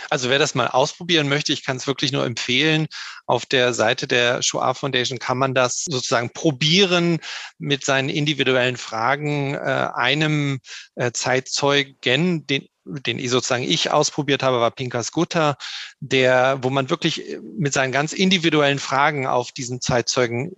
Also 0.10 0.30
wer 0.30 0.40
das 0.40 0.56
mal 0.56 0.68
ausprobieren 0.68 1.30
möchte, 1.30 1.54
ich 1.54 1.64
kann 1.64 1.78
es 1.78 1.88
wirklich 1.88 2.12
nur 2.12 2.26
empfehlen. 2.26 2.88
Auf 3.26 3.46
der 3.46 3.74
Seite 3.74 4.08
der 4.08 4.42
Shoah 4.42 4.76
Foundation 4.76 5.20
kann 5.20 5.38
man 5.38 5.54
das 5.54 5.86
sozusagen 5.86 6.32
probieren 6.32 7.20
mit 7.58 7.86
seinen 7.86 8.10
individuellen 8.10 8.78
Fragen 8.78 9.56
äh, 9.56 9.90
einem 9.94 10.60
äh, 10.96 11.12
Zeitzeugen, 11.12 12.46
den 12.48 12.68
den 12.86 13.20
ich 13.20 13.30
sozusagen 13.30 13.64
ich 13.64 13.92
ausprobiert 13.92 14.44
habe, 14.44 14.60
war 14.60 14.72
Pinkas 14.72 15.12
Gutter, 15.12 15.58
der, 16.00 16.60
wo 16.62 16.70
man 16.70 16.90
wirklich 16.90 17.24
mit 17.58 17.74
seinen 17.74 17.92
ganz 17.92 18.14
individuellen 18.14 18.80
Fragen 18.80 19.26
auf 19.26 19.52
diesen 19.52 19.82
Zeitzeugen 19.82 20.52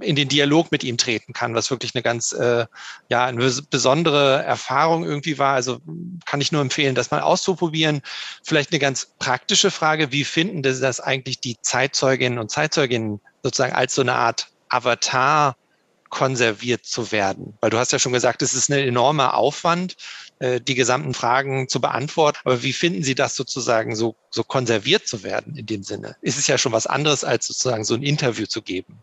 in 0.00 0.16
den 0.16 0.28
Dialog 0.28 0.72
mit 0.72 0.84
ihm 0.84 0.96
treten 0.96 1.32
kann, 1.32 1.54
was 1.54 1.70
wirklich 1.70 1.94
eine 1.94 2.02
ganz, 2.02 2.32
äh, 2.32 2.66
ja, 3.08 3.26
eine 3.26 3.50
besondere 3.70 4.42
Erfahrung 4.42 5.04
irgendwie 5.04 5.38
war. 5.38 5.54
Also 5.54 5.80
kann 6.24 6.40
ich 6.40 6.52
nur 6.52 6.62
empfehlen, 6.62 6.94
das 6.94 7.10
mal 7.10 7.20
auszuprobieren. 7.20 8.02
Vielleicht 8.42 8.72
eine 8.72 8.78
ganz 8.78 9.12
praktische 9.18 9.70
Frage, 9.70 10.12
wie 10.12 10.24
finden 10.24 10.62
das 10.62 11.00
eigentlich 11.00 11.40
die 11.40 11.56
Zeitzeuginnen 11.60 12.38
und 12.38 12.50
Zeitzeuginnen 12.50 13.20
sozusagen 13.42 13.74
als 13.74 13.94
so 13.94 14.02
eine 14.02 14.14
Art 14.14 14.48
Avatar 14.68 15.56
konserviert 16.10 16.84
zu 16.84 17.12
werden? 17.12 17.56
Weil 17.60 17.70
du 17.70 17.78
hast 17.78 17.92
ja 17.92 17.98
schon 17.98 18.12
gesagt, 18.12 18.42
es 18.42 18.54
ist 18.54 18.70
ein 18.70 18.78
enormer 18.78 19.34
Aufwand, 19.34 19.96
äh, 20.38 20.60
die 20.60 20.74
gesamten 20.74 21.14
Fragen 21.14 21.68
zu 21.68 21.80
beantworten. 21.80 22.38
Aber 22.44 22.62
wie 22.62 22.72
finden 22.72 23.02
Sie 23.02 23.14
das 23.14 23.34
sozusagen 23.34 23.96
so, 23.96 24.16
so 24.30 24.44
konserviert 24.44 25.06
zu 25.06 25.22
werden 25.22 25.56
in 25.56 25.66
dem 25.66 25.82
Sinne? 25.82 26.16
Ist 26.20 26.38
es 26.38 26.46
ja 26.46 26.58
schon 26.58 26.72
was 26.72 26.86
anderes, 26.86 27.24
als 27.24 27.46
sozusagen 27.46 27.84
so 27.84 27.94
ein 27.94 28.02
Interview 28.02 28.46
zu 28.46 28.62
geben. 28.62 29.02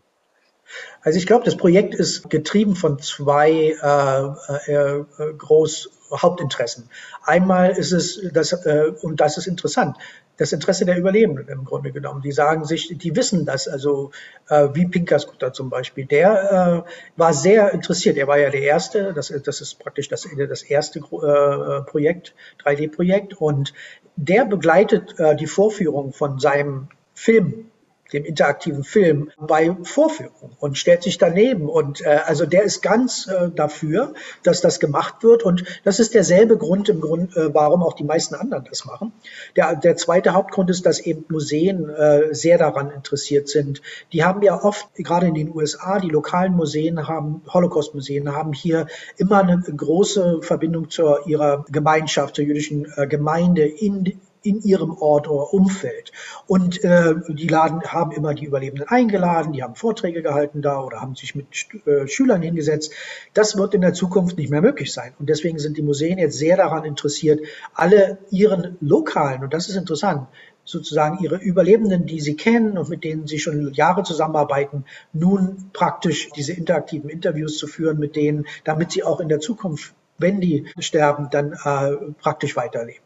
Also 1.02 1.18
ich 1.18 1.26
glaube, 1.26 1.44
das 1.44 1.56
Projekt 1.56 1.94
ist 1.94 2.30
getrieben 2.30 2.76
von 2.76 2.98
zwei 2.98 3.76
äh, 3.80 4.72
äh, 4.72 4.98
äh 4.98 5.34
groß 5.36 5.90
Hauptinteressen. 6.10 6.88
Einmal 7.22 7.70
ist 7.70 7.92
es, 7.92 8.20
das, 8.32 8.52
äh, 8.52 8.92
und 9.02 9.20
das 9.20 9.38
ist 9.38 9.46
interessant, 9.46 9.96
das 10.36 10.52
Interesse 10.52 10.84
der 10.84 10.98
Überlebenden 10.98 11.48
im 11.48 11.64
Grunde 11.64 11.92
genommen. 11.92 12.22
Die 12.22 12.32
sagen 12.32 12.64
sich, 12.64 12.96
die 12.96 13.16
wissen 13.16 13.46
das, 13.46 13.68
also 13.68 14.10
äh, 14.48 14.68
wie 14.72 14.86
Pinkerskutter 14.86 15.52
zum 15.52 15.70
Beispiel, 15.70 16.06
der 16.06 16.84
äh, 16.86 16.90
war 17.16 17.32
sehr 17.32 17.72
interessiert. 17.72 18.16
Er 18.16 18.26
war 18.26 18.38
ja 18.38 18.50
der 18.50 18.62
Erste, 18.62 19.12
das, 19.12 19.32
das 19.44 19.60
ist 19.60 19.78
praktisch 19.78 20.08
das, 20.08 20.28
das 20.48 20.62
erste 20.62 20.98
äh, 20.98 21.82
Projekt, 21.82 22.34
3D-Projekt, 22.64 23.34
und 23.34 23.72
der 24.16 24.44
begleitet 24.44 25.18
äh, 25.18 25.36
die 25.36 25.46
Vorführung 25.46 26.12
von 26.12 26.38
seinem 26.38 26.88
Film 27.14 27.70
dem 28.12 28.24
interaktiven 28.24 28.84
Film, 28.84 29.30
bei 29.38 29.74
Vorführung 29.82 30.56
und 30.58 30.78
stellt 30.78 31.02
sich 31.02 31.18
daneben. 31.18 31.68
Und 31.68 32.00
äh, 32.02 32.20
also 32.24 32.46
der 32.46 32.62
ist 32.62 32.82
ganz 32.82 33.26
äh, 33.26 33.50
dafür, 33.54 34.14
dass 34.42 34.60
das 34.60 34.80
gemacht 34.80 35.22
wird. 35.22 35.42
Und 35.42 35.64
das 35.84 36.00
ist 36.00 36.14
derselbe 36.14 36.56
Grund 36.56 36.88
im 36.88 37.00
Grund, 37.00 37.36
äh, 37.36 37.52
warum 37.54 37.82
auch 37.82 37.94
die 37.94 38.04
meisten 38.04 38.34
anderen 38.34 38.64
das 38.64 38.84
machen. 38.84 39.12
Der, 39.56 39.76
der 39.76 39.96
zweite 39.96 40.34
Hauptgrund 40.34 40.70
ist, 40.70 40.86
dass 40.86 41.00
eben 41.00 41.24
Museen 41.28 41.88
äh, 41.88 42.34
sehr 42.34 42.58
daran 42.58 42.90
interessiert 42.90 43.48
sind. 43.48 43.82
Die 44.12 44.24
haben 44.24 44.42
ja 44.42 44.62
oft, 44.62 44.94
gerade 44.94 45.26
in 45.26 45.34
den 45.34 45.54
USA, 45.54 45.98
die 45.98 46.08
lokalen 46.08 46.54
Museen 46.54 47.08
haben, 47.08 47.42
Holocaust-Museen 47.52 48.34
haben 48.34 48.52
hier 48.52 48.86
immer 49.16 49.40
eine 49.40 49.60
große 49.60 50.40
Verbindung 50.42 50.90
zu 50.90 51.16
ihrer 51.26 51.64
Gemeinschaft, 51.70 52.36
zur 52.36 52.44
jüdischen 52.44 52.86
äh, 52.96 53.06
Gemeinde 53.06 53.64
in 53.64 54.20
in 54.44 54.60
ihrem 54.60 54.92
Ort 54.92 55.28
oder 55.28 55.52
Umfeld. 55.52 56.12
Und 56.46 56.84
äh, 56.84 57.14
die 57.28 57.48
Laden 57.48 57.82
haben 57.82 58.12
immer 58.12 58.34
die 58.34 58.44
Überlebenden 58.44 58.86
eingeladen, 58.86 59.52
die 59.52 59.62
haben 59.62 59.74
Vorträge 59.74 60.22
gehalten 60.22 60.62
da 60.62 60.80
oder 60.82 61.00
haben 61.00 61.16
sich 61.16 61.34
mit 61.34 61.46
äh, 61.86 62.06
Schülern 62.06 62.42
hingesetzt. 62.42 62.92
Das 63.32 63.56
wird 63.56 63.74
in 63.74 63.80
der 63.80 63.94
Zukunft 63.94 64.36
nicht 64.36 64.50
mehr 64.50 64.62
möglich 64.62 64.92
sein. 64.92 65.14
Und 65.18 65.28
deswegen 65.28 65.58
sind 65.58 65.76
die 65.76 65.82
Museen 65.82 66.18
jetzt 66.18 66.38
sehr 66.38 66.56
daran 66.56 66.84
interessiert, 66.84 67.40
alle 67.72 68.18
ihren 68.30 68.76
lokalen, 68.80 69.42
und 69.42 69.54
das 69.54 69.68
ist 69.68 69.76
interessant, 69.76 70.28
sozusagen 70.64 71.22
ihre 71.22 71.36
Überlebenden, 71.36 72.06
die 72.06 72.20
sie 72.20 72.36
kennen 72.36 72.78
und 72.78 72.88
mit 72.88 73.04
denen 73.04 73.26
sie 73.26 73.38
schon 73.38 73.72
Jahre 73.74 74.02
zusammenarbeiten, 74.02 74.84
nun 75.12 75.70
praktisch 75.72 76.30
diese 76.30 76.52
interaktiven 76.52 77.10
Interviews 77.10 77.58
zu 77.58 77.66
führen 77.66 77.98
mit 77.98 78.16
denen, 78.16 78.46
damit 78.64 78.92
sie 78.92 79.04
auch 79.04 79.20
in 79.20 79.28
der 79.28 79.40
Zukunft, 79.40 79.94
wenn 80.18 80.40
die 80.40 80.66
sterben, 80.78 81.28
dann 81.30 81.52
äh, 81.52 82.12
praktisch 82.20 82.56
weiterleben. 82.56 83.03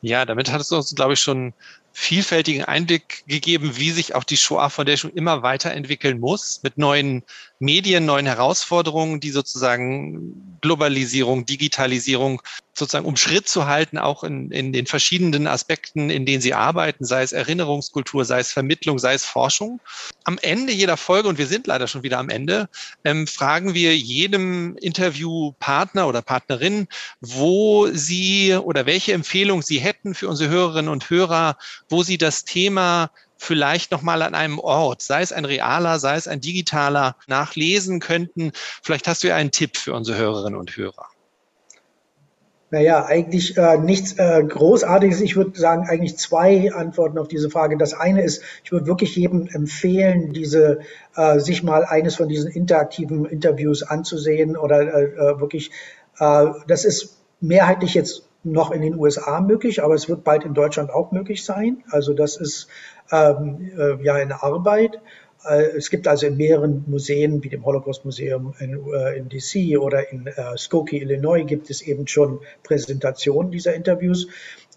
Ja, 0.00 0.24
damit 0.24 0.50
hat 0.50 0.60
es 0.60 0.72
uns, 0.72 0.94
glaube 0.94 1.14
ich, 1.14 1.20
schon 1.20 1.52
vielfältigen 1.92 2.64
Einblick 2.64 3.24
gegeben, 3.26 3.76
wie 3.76 3.90
sich 3.90 4.14
auch 4.14 4.24
die 4.24 4.36
Shoah 4.36 4.70
Foundation 4.70 5.12
immer 5.12 5.42
weiterentwickeln 5.42 6.18
muss 6.20 6.60
mit 6.62 6.78
neuen 6.78 7.22
Medien, 7.62 8.04
neuen 8.04 8.26
Herausforderungen, 8.26 9.20
die 9.20 9.30
sozusagen 9.30 10.58
Globalisierung, 10.62 11.46
Digitalisierung 11.46 12.42
sozusagen 12.74 13.06
um 13.06 13.16
Schritt 13.16 13.48
zu 13.48 13.66
halten, 13.66 13.98
auch 13.98 14.24
in, 14.24 14.50
in 14.50 14.72
den 14.72 14.86
verschiedenen 14.86 15.46
Aspekten, 15.46 16.10
in 16.10 16.26
denen 16.26 16.40
sie 16.40 16.54
arbeiten, 16.54 17.04
sei 17.04 17.22
es 17.22 17.30
Erinnerungskultur, 17.30 18.24
sei 18.24 18.40
es 18.40 18.50
Vermittlung, 18.50 18.98
sei 18.98 19.14
es 19.14 19.24
Forschung. 19.24 19.80
Am 20.24 20.38
Ende 20.42 20.72
jeder 20.72 20.96
Folge, 20.96 21.28
und 21.28 21.38
wir 21.38 21.46
sind 21.46 21.68
leider 21.68 21.86
schon 21.86 22.02
wieder 22.02 22.18
am 22.18 22.30
Ende, 22.30 22.68
ähm, 23.04 23.28
fragen 23.28 23.74
wir 23.74 23.96
jedem 23.96 24.76
Interviewpartner 24.78 26.08
oder 26.08 26.20
Partnerin, 26.20 26.88
wo 27.20 27.86
sie 27.92 28.54
oder 28.54 28.86
welche 28.86 29.12
Empfehlung 29.12 29.62
sie 29.62 29.78
hätten 29.78 30.16
für 30.16 30.26
unsere 30.26 30.50
Hörerinnen 30.50 30.90
und 30.90 31.10
Hörer, 31.10 31.56
wo 31.88 32.02
sie 32.02 32.18
das 32.18 32.44
Thema 32.44 33.12
vielleicht 33.42 33.90
nochmal 33.90 34.22
an 34.22 34.34
einem 34.34 34.58
Ort, 34.58 35.02
sei 35.02 35.20
es 35.22 35.32
ein 35.32 35.44
realer, 35.44 35.98
sei 35.98 36.16
es 36.16 36.28
ein 36.28 36.40
digitaler, 36.40 37.16
nachlesen 37.26 38.00
könnten. 38.00 38.52
Vielleicht 38.82 39.08
hast 39.08 39.24
du 39.24 39.28
ja 39.28 39.36
einen 39.36 39.50
Tipp 39.50 39.76
für 39.76 39.94
unsere 39.94 40.18
Hörerinnen 40.18 40.58
und 40.58 40.76
Hörer. 40.76 41.06
Naja, 42.70 43.04
eigentlich 43.04 43.58
äh, 43.58 43.76
nichts 43.76 44.14
äh, 44.14 44.42
Großartiges. 44.42 45.20
Ich 45.20 45.36
würde 45.36 45.58
sagen, 45.60 45.86
eigentlich 45.86 46.16
zwei 46.16 46.72
Antworten 46.72 47.18
auf 47.18 47.28
diese 47.28 47.50
Frage. 47.50 47.76
Das 47.76 47.92
eine 47.92 48.22
ist, 48.22 48.42
ich 48.64 48.72
würde 48.72 48.86
wirklich 48.86 49.14
jedem 49.14 49.46
empfehlen, 49.48 50.32
diese 50.32 50.78
äh, 51.14 51.38
sich 51.38 51.62
mal 51.62 51.84
eines 51.84 52.14
von 52.16 52.30
diesen 52.30 52.50
interaktiven 52.50 53.26
Interviews 53.26 53.82
anzusehen 53.82 54.56
oder 54.56 54.80
äh, 54.80 55.04
äh 55.04 55.40
wirklich, 55.40 55.70
äh, 56.18 56.46
das 56.66 56.86
ist 56.86 57.18
mehrheitlich 57.40 57.92
jetzt 57.92 58.22
noch 58.44 58.70
in 58.70 58.82
den 58.82 58.98
USA 58.98 59.40
möglich, 59.40 59.82
aber 59.82 59.94
es 59.94 60.08
wird 60.08 60.24
bald 60.24 60.44
in 60.44 60.54
Deutschland 60.54 60.90
auch 60.90 61.12
möglich 61.12 61.44
sein. 61.44 61.84
Also 61.90 62.12
das 62.12 62.36
ist 62.36 62.68
ähm, 63.10 63.70
äh, 63.78 64.02
ja 64.04 64.14
eine 64.14 64.42
Arbeit. 64.42 65.00
Äh, 65.44 65.76
es 65.76 65.90
gibt 65.90 66.08
also 66.08 66.26
in 66.26 66.36
mehreren 66.36 66.84
Museen, 66.86 67.42
wie 67.42 67.48
dem 67.48 67.64
Holocaust-Museum 67.64 68.54
in, 68.58 68.80
äh, 68.92 69.16
in, 69.16 69.28
DC 69.28 69.78
oder 69.78 70.10
in 70.10 70.26
äh, 70.26 70.56
Skokie, 70.56 70.98
Illinois, 70.98 71.44
gibt 71.44 71.70
es 71.70 71.82
eben 71.82 72.06
schon 72.06 72.40
Präsentationen 72.62 73.50
dieser 73.50 73.74
Interviews, 73.74 74.28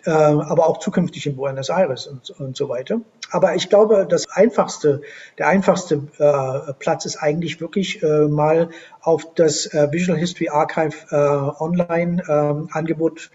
äh, 0.06 0.12
aber 0.12 0.68
auch 0.68 0.80
zukünftig 0.80 1.26
in 1.26 1.36
Buenos 1.36 1.70
Aires 1.70 2.08
und, 2.08 2.30
und, 2.40 2.56
so 2.58 2.70
weiter. 2.70 3.02
Aber 3.32 3.56
ich 3.56 3.70
glaube, 3.70 4.06
das 4.08 4.30
einfachste, 4.30 5.02
der 5.38 5.48
einfachste 5.48 6.04
äh, 6.20 6.74
Platz 6.80 7.06
ist 7.06 7.18
eigentlich 7.18 7.60
wirklich 7.60 8.04
mal 8.04 8.70
auf 9.02 9.34
das 9.34 9.66
Visual 9.66 10.18
History 10.18 10.50
Archive 10.50 10.96
Online-Angebot 11.60 13.32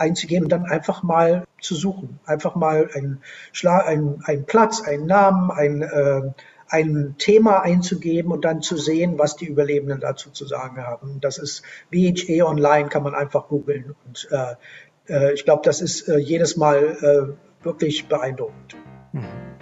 einzugehen 0.00 0.44
und 0.44 0.50
dann 0.50 0.64
einfach 0.64 1.02
mal 1.02 1.44
zu 1.60 1.74
suchen. 1.74 2.18
Einfach 2.24 2.54
mal 2.54 2.88
einen, 2.94 3.22
Schla 3.52 3.78
ein, 3.78 4.22
einen 4.24 4.44
Platz, 4.44 4.82
einen 4.82 5.06
Namen, 5.06 5.50
ein, 5.50 5.82
äh, 5.82 6.22
ein 6.68 7.16
Thema 7.18 7.62
einzugeben 7.62 8.32
und 8.32 8.44
dann 8.44 8.62
zu 8.62 8.76
sehen, 8.76 9.18
was 9.18 9.36
die 9.36 9.46
Überlebenden 9.46 10.00
dazu 10.00 10.30
zu 10.30 10.46
sagen 10.46 10.78
haben. 10.78 11.20
Das 11.20 11.38
ist 11.38 11.62
VHA 11.92 12.44
Online, 12.44 12.88
kann 12.88 13.02
man 13.02 13.14
einfach 13.14 13.48
googeln. 13.48 13.94
Und 14.06 14.28
äh, 14.30 14.54
äh, 15.12 15.34
ich 15.34 15.44
glaube, 15.44 15.62
das 15.64 15.80
ist 15.80 16.08
äh, 16.08 16.18
jedes 16.18 16.56
Mal 16.56 17.36
äh, 17.60 17.64
wirklich 17.64 18.08
beeindruckend. 18.08 18.76
Mhm. 19.12 19.59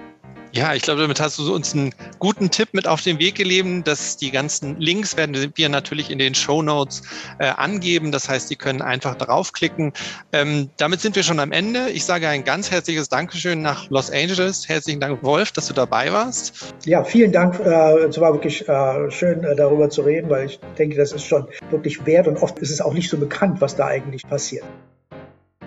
Ja, 0.53 0.75
ich 0.75 0.83
glaube, 0.83 1.03
damit 1.03 1.21
hast 1.21 1.39
du 1.39 1.55
uns 1.55 1.75
einen 1.75 1.95
guten 2.19 2.51
Tipp 2.51 2.71
mit 2.73 2.89
auf 2.89 3.03
den 3.03 3.19
Weg 3.19 3.35
gegeben, 3.35 3.85
dass 3.85 4.17
die 4.17 4.31
ganzen 4.31 4.81
Links 4.81 5.17
werden 5.17 5.53
wir 5.55 5.69
natürlich 5.69 6.11
in 6.11 6.19
den 6.19 6.35
Show 6.35 6.63
Notes 6.63 7.03
äh, 7.39 7.49
angeben. 7.49 8.13
Das 8.13 8.29
heißt, 8.29 8.49
die 8.51 8.57
können 8.57 8.81
einfach 8.81 9.15
draufklicken. 9.17 9.93
Ähm, 10.33 10.71
damit 10.79 11.01
sind 11.01 11.17
wir 11.17 11.23
schon 11.23 11.39
am 11.39 11.53
Ende. 11.53 11.91
Ich 11.91 12.05
sage 12.05 12.29
ein 12.29 12.45
ganz 12.45 12.71
herzliches 12.71 13.09
Dankeschön 13.09 13.61
nach 13.61 13.91
Los 13.91 14.11
Angeles. 14.11 14.69
Herzlichen 14.69 15.01
Dank, 15.01 15.23
Wolf, 15.23 15.53
dass 15.53 15.67
du 15.67 15.75
dabei 15.75 16.13
warst. 16.13 16.75
Ja, 16.87 17.05
vielen 17.05 17.33
Dank. 17.33 17.61
Äh, 17.61 18.07
es 18.07 18.19
war 18.19 18.33
wirklich 18.33 18.67
äh, 18.69 19.11
schön, 19.11 19.45
äh, 19.45 19.55
darüber 19.55 19.91
zu 19.91 20.03
reden, 20.03 20.31
weil 20.31 20.47
ich 20.47 20.61
denke, 20.79 20.97
das 20.97 21.13
ist 21.13 21.25
schon 21.25 21.47
wirklich 21.71 22.07
wert 22.07 22.27
und 22.27 22.39
oft 22.39 22.59
ist 22.59 22.71
es 22.71 22.81
auch 22.81 22.95
nicht 22.95 23.11
so 23.11 23.19
bekannt, 23.19 23.61
was 23.61 23.77
da 23.77 23.87
eigentlich 23.87 24.23
passiert. 24.27 24.65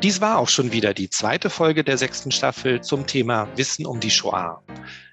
Dies 0.03 0.19
war 0.19 0.39
auch 0.39 0.49
schon 0.49 0.71
wieder 0.71 0.95
die 0.95 1.11
zweite 1.11 1.51
Folge 1.51 1.83
der 1.83 1.95
sechsten 1.95 2.31
Staffel 2.31 2.81
zum 2.81 3.05
Thema 3.05 3.47
Wissen 3.55 3.85
um 3.85 3.99
die 3.99 4.09
Shoah. 4.09 4.63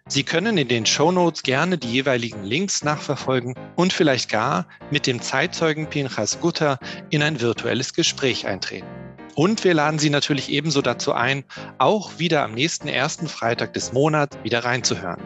Sie 0.06 0.22
können 0.22 0.56
in 0.56 0.68
den 0.68 0.86
Show 0.86 1.12
Notes 1.12 1.42
gerne 1.42 1.76
die 1.76 1.92
jeweiligen 1.92 2.42
Links 2.42 2.82
nachverfolgen 2.82 3.54
und 3.76 3.92
vielleicht 3.92 4.30
gar 4.30 4.66
mit 4.90 5.06
dem 5.06 5.20
Zeitzeugen 5.20 5.90
Pinchas 5.90 6.40
Gutter 6.40 6.78
in 7.10 7.22
ein 7.22 7.38
virtuelles 7.38 7.92
Gespräch 7.92 8.46
eintreten. 8.46 8.88
Und 9.34 9.62
wir 9.62 9.74
laden 9.74 9.98
Sie 9.98 10.08
natürlich 10.08 10.48
ebenso 10.48 10.80
dazu 10.80 11.12
ein, 11.12 11.44
auch 11.76 12.18
wieder 12.18 12.42
am 12.42 12.54
nächsten 12.54 12.88
ersten 12.88 13.28
Freitag 13.28 13.74
des 13.74 13.92
Monats 13.92 14.38
wieder 14.42 14.64
reinzuhören. 14.64 15.20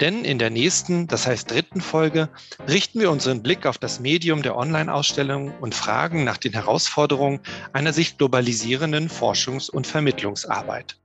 Denn 0.00 0.26
in 0.26 0.38
der 0.38 0.50
nächsten, 0.50 1.06
das 1.06 1.26
heißt 1.26 1.50
dritten 1.50 1.80
Folge, 1.80 2.28
richten 2.68 3.00
wir 3.00 3.10
unseren 3.10 3.42
Blick 3.42 3.64
auf 3.64 3.78
das 3.78 3.98
Medium 3.98 4.42
der 4.42 4.56
Online-Ausstellung 4.56 5.54
und 5.60 5.74
fragen 5.74 6.22
nach 6.24 6.36
den 6.36 6.52
Herausforderungen 6.52 7.40
einer 7.72 7.94
sich 7.94 8.18
globalisierenden 8.18 9.08
Forschungs- 9.08 9.70
und 9.70 9.86
Vermittlungsarbeit. 9.86 10.98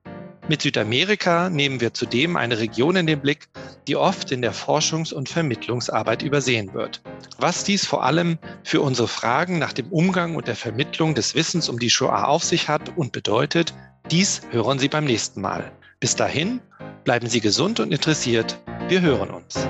Mit 0.50 0.64
Südamerika 0.64 1.50
nehmen 1.50 1.80
wir 1.80 1.94
zudem 1.94 2.36
eine 2.36 2.60
Region 2.60 2.98
in 2.98 3.08
den 3.08 3.22
Blick, 3.22 3.48
die 3.88 3.96
oft 3.96 4.34
in 4.34 4.42
der 4.42 4.54
Forschungs- 4.54 5.14
und 5.14 5.30
Vermittlungsarbeit 5.30 6.22
übersehen 6.22 6.74
wird. 6.74 7.02
Was 7.38 7.64
dies 7.64 7.86
vor 7.86 8.04
allem 8.04 8.38
für 8.64 8.82
unsere 8.82 9.08
Fragen 9.08 9.60
nach 9.60 9.72
dem 9.72 9.88
Umgang 9.88 10.36
und 10.36 10.50
der 10.50 10.58
Vermittlung 10.58 11.16
des 11.16 11.36
Wissens 11.36 11.70
um 11.70 11.80
die 11.80 11.90
Shoah 11.90 12.28
auf 12.28 12.44
sich 12.44 12.68
hat 12.68 12.98
und 12.98 13.14
bedeutet, 13.14 13.74
dies 14.10 14.42
hören 14.52 14.80
Sie 14.80 14.90
beim 14.90 15.06
nächsten 15.06 15.40
Mal. 15.40 15.72
Bis 16.02 16.16
dahin, 16.18 16.60
bleiben 17.04 17.28
Sie 17.28 17.42
gesund 17.42 17.80
und 17.80 17.92
interessiert. 17.92 18.60
Wir 18.88 19.02
hören 19.02 19.30
uns. 19.32 19.68